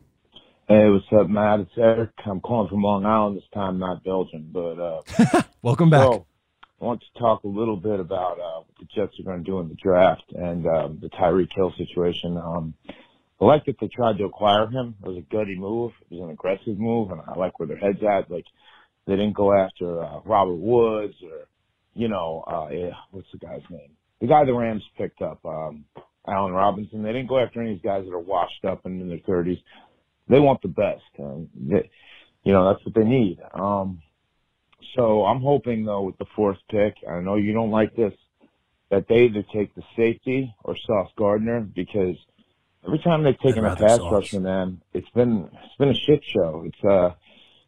[0.72, 1.62] Hey, what's up, Matt?
[1.62, 2.12] It's Eric.
[2.28, 4.52] I'm calling from Long Island this time, not Belgium.
[4.54, 5.02] But uh,
[5.64, 6.04] welcome back.
[6.04, 6.28] So,
[6.80, 9.44] I want to talk a little bit about uh, what the Jets are going to
[9.44, 12.38] do in the draft and um, the Tyreek Hill situation.
[12.38, 12.76] Um,
[13.42, 14.94] I like that they tried to acquire him.
[15.02, 15.92] It was a gutty move.
[16.02, 18.30] It was an aggressive move, and I like where their heads at.
[18.30, 18.46] Like
[19.08, 21.48] they didn't go after uh, Robert Woods or,
[21.96, 23.90] you know, uh, yeah, what's the guy's name?
[24.22, 25.86] The guy the Rams picked up, um,
[26.28, 27.02] Allen Robinson.
[27.02, 29.18] They didn't go after any of these guys that are washed up and in their
[29.26, 29.58] thirties.
[30.30, 31.04] They want the best.
[31.18, 31.90] And they,
[32.44, 33.40] you know, that's what they need.
[33.54, 34.02] Um,
[34.96, 38.14] so I'm hoping though with the fourth pick, I know you don't like this,
[38.90, 42.16] that they either take the safety or Sauce Gardner because
[42.86, 44.12] every time they've taken a pass Sauce.
[44.12, 46.64] rusher, man, it's been it's been a shit show.
[46.66, 47.14] It's uh,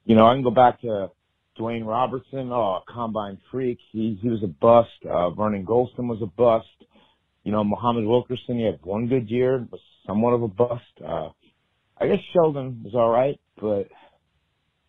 [0.05, 1.11] you know, I can go back to
[1.59, 3.79] DeWayne Robertson, oh, a combine freak.
[3.91, 4.89] He he was a bust.
[5.07, 6.67] Uh, Vernon Gholston was a bust.
[7.43, 10.83] You know, Muhammad Wilkerson, he had one good year, was somewhat of a bust.
[11.05, 11.29] Uh,
[12.01, 13.87] I guess Sheldon was all right, but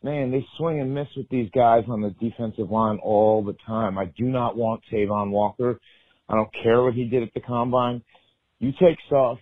[0.03, 3.99] man, they swing and miss with these guys on the defensive line all the time.
[3.99, 5.79] I do not want Travon Walker.
[6.29, 8.03] I don't care what he did at the combine.
[8.61, 9.39] You take Sauce.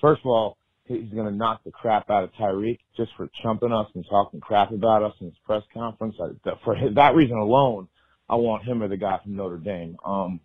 [0.00, 0.56] First of all,
[0.86, 4.40] he's going to knock the crap out of Tyreek just for chumping us and talking
[4.40, 6.14] crap about us in his press conference.
[6.18, 7.88] I, for that reason alone,
[8.28, 9.96] I want him or the guy from Notre Dame.
[10.02, 10.40] Um,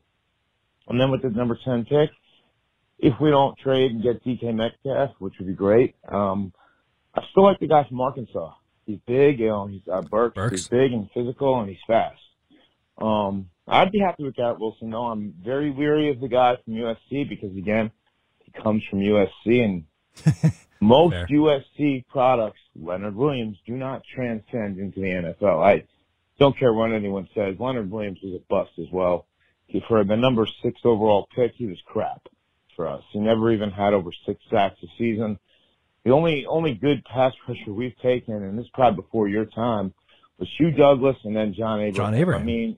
[0.89, 2.09] and then with the number 10 pick,
[2.99, 6.53] if we don't trade and get DK Metcalf, which would be great, um,
[7.13, 8.53] I still like the guy from Arkansas.
[8.85, 10.35] He's big, you know, he's uh, Burks.
[10.35, 10.51] Burks.
[10.51, 12.21] He's big and physical, and he's fast.
[12.97, 15.05] Um, I'd be happy with Garrett Wilson, though.
[15.05, 17.91] I'm very weary of the guy from USC because, again,
[18.43, 19.85] he comes from USC, and
[20.79, 21.27] most Fair.
[21.27, 25.65] USC products, Leonard Williams, do not transcend into the NFL.
[25.65, 25.83] I
[26.39, 27.55] don't care what anyone says.
[27.59, 29.25] Leonard Williams was a bust as well.
[29.67, 32.21] He, for the number six overall pick, he was crap
[32.75, 33.03] for us.
[33.11, 35.39] He never even had over six sacks a season.
[36.03, 39.93] The only only good pass rusher we've taken, and this is probably before your time,
[40.37, 41.93] was Hugh Douglas and then John Abraham.
[41.93, 42.41] John Abraham.
[42.41, 42.77] I mean,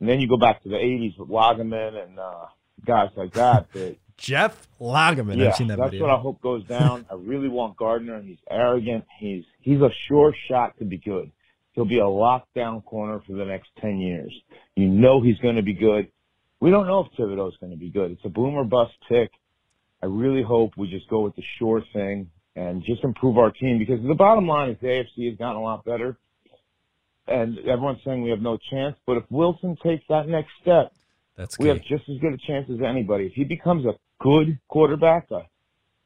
[0.00, 2.46] and then you go back to the '80s with Lageman and uh,
[2.86, 3.66] guys like that.
[3.72, 5.36] But Jeff Lageman.
[5.36, 6.06] yeah, I've seen that that's video.
[6.06, 7.06] what I hope goes down.
[7.10, 8.20] I really want Gardner.
[8.22, 9.04] He's arrogant.
[9.18, 11.30] He's he's a sure shot to be good.
[11.72, 14.32] He'll be a lockdown corner for the next ten years.
[14.74, 16.08] You know he's going to be good.
[16.60, 18.10] We don't know if Thibodeaux's going to be good.
[18.12, 19.30] It's a boom or bust pick.
[20.02, 23.78] I really hope we just go with the sure thing and just improve our team
[23.78, 26.16] because the bottom line is the AFC has gotten a lot better.
[27.26, 30.92] And everyone's saying we have no chance, but if Wilson takes that next step,
[31.36, 31.68] That's we key.
[31.68, 33.26] have just as good a chance as anybody.
[33.26, 35.42] If he becomes a good quarterback, a,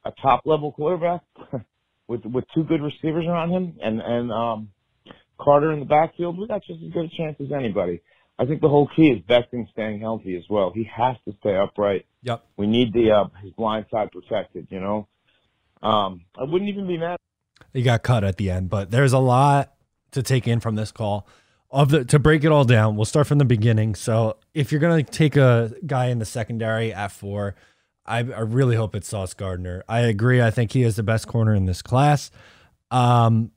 [0.04, 1.20] a top level quarterback
[2.08, 4.68] with with two good receivers around him and and um
[5.40, 8.00] Carter in the backfield, we got just as good a chance as anybody.
[8.42, 10.72] I think the whole key is Becton staying healthy as well.
[10.74, 12.06] He has to stay upright.
[12.24, 12.44] Yep.
[12.56, 15.06] We need the uh, his blind side protected, you know.
[15.80, 17.18] Um I wouldn't even be mad
[17.72, 19.74] He got cut at the end, but there's a lot
[20.10, 21.28] to take in from this call.
[21.70, 23.94] Of the to break it all down, we'll start from the beginning.
[23.94, 27.54] So if you're gonna take a guy in the secondary at four,
[28.04, 29.84] I, I really hope it's Sauce Gardner.
[29.88, 30.42] I agree.
[30.42, 32.32] I think he is the best corner in this class.
[32.90, 33.52] Um,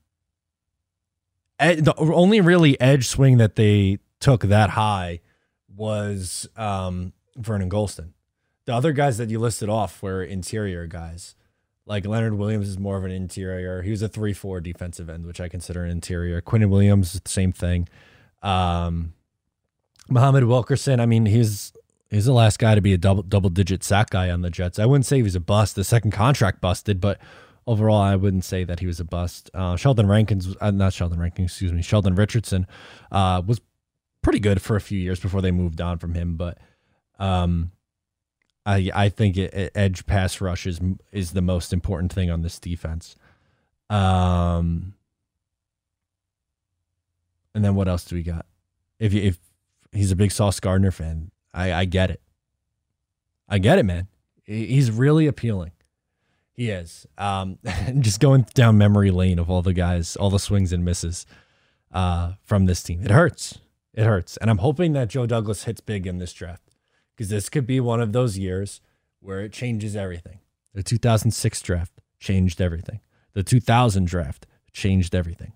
[1.59, 5.19] the only really edge swing that they took that high
[5.67, 8.13] was um, Vernon Gholston.
[8.65, 11.35] The other guys that you listed off were interior guys.
[11.85, 13.83] Like Leonard Williams is more of an interior.
[13.83, 16.41] He was a three-four defensive end, which I consider an interior.
[16.41, 17.87] Quinn Williams, same thing.
[18.41, 19.13] Um,
[20.09, 20.99] Muhammad Wilkerson.
[20.99, 21.71] I mean, he's
[22.09, 24.79] he's the last guy to be a double double-digit sack guy on the Jets.
[24.79, 25.75] I wouldn't say he was a bust.
[25.75, 27.19] The second contract busted, but
[27.67, 29.51] overall, I wouldn't say that he was a bust.
[29.53, 32.65] Uh, Sheldon Rankins, uh, not Sheldon Rankins, excuse me, Sheldon Richardson
[33.11, 33.61] uh, was
[34.25, 36.57] pretty good for a few years before they moved on from him, but
[37.19, 37.71] um,
[38.65, 42.41] I I think it, it- edge pass rush is is the most important thing on
[42.41, 43.15] this defense.
[43.87, 44.95] Um,
[47.53, 48.47] and then what else do we got?
[48.97, 49.37] If you, if
[49.91, 52.21] he's a big Sauce Gardner fan, I I get it.
[53.47, 54.07] I get it, man.
[54.43, 55.71] He's really appealing.
[56.53, 57.05] He is.
[57.19, 57.59] Um,
[57.99, 61.27] just going down memory lane of all the guys, all the swings and misses
[61.91, 63.03] uh, from this team.
[63.03, 63.59] It hurts.
[63.95, 64.35] It hurts.
[64.37, 66.69] And I'm hoping that Joe Douglas hits big in this draft
[67.15, 68.81] because this could be one of those years
[69.21, 70.39] where it changes everything.
[70.73, 72.99] The 2006 draft changed everything.
[73.33, 75.53] The 2000 draft changed everything.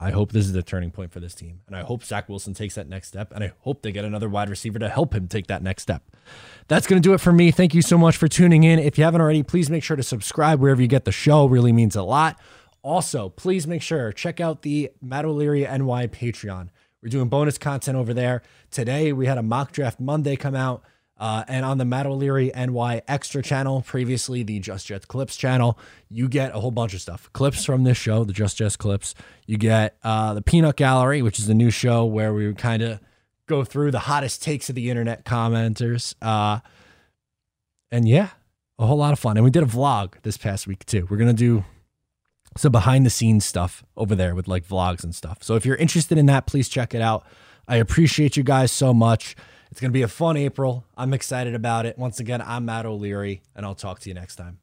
[0.00, 1.60] I hope this is the turning point for this team.
[1.66, 3.32] And I hope Zach Wilson takes that next step.
[3.34, 6.04] And I hope they get another wide receiver to help him take that next step.
[6.68, 7.50] That's going to do it for me.
[7.50, 8.78] Thank you so much for tuning in.
[8.78, 11.46] If you haven't already, please make sure to subscribe wherever you get the show.
[11.46, 12.40] Really means a lot.
[12.82, 16.68] Also, please make sure check out the Matt O'Leary NY Patreon.
[17.02, 18.42] We're doing bonus content over there.
[18.70, 20.82] Today we had a mock draft Monday come out.
[21.16, 25.76] Uh, and on the Matt O'Leary NY Extra channel, previously the Just Jets Clips channel,
[26.08, 27.28] you get a whole bunch of stuff.
[27.32, 29.16] Clips from this show, the Just Jets Clips.
[29.46, 33.00] You get uh, the Peanut Gallery, which is a new show where we kind of
[33.46, 36.14] go through the hottest takes of the internet commenters.
[36.22, 36.60] Uh,
[37.90, 38.28] and yeah,
[38.78, 39.36] a whole lot of fun.
[39.36, 41.06] And we did a vlog this past week too.
[41.10, 41.64] We're going to do
[42.58, 45.38] some behind the scenes stuff over there with like vlogs and stuff.
[45.42, 47.24] So if you're interested in that, please check it out.
[47.66, 49.36] I appreciate you guys so much.
[49.70, 50.84] It's going to be a fun April.
[50.96, 51.98] I'm excited about it.
[51.98, 54.58] Once again, I'm Matt O'Leary, and I'll talk to you next time.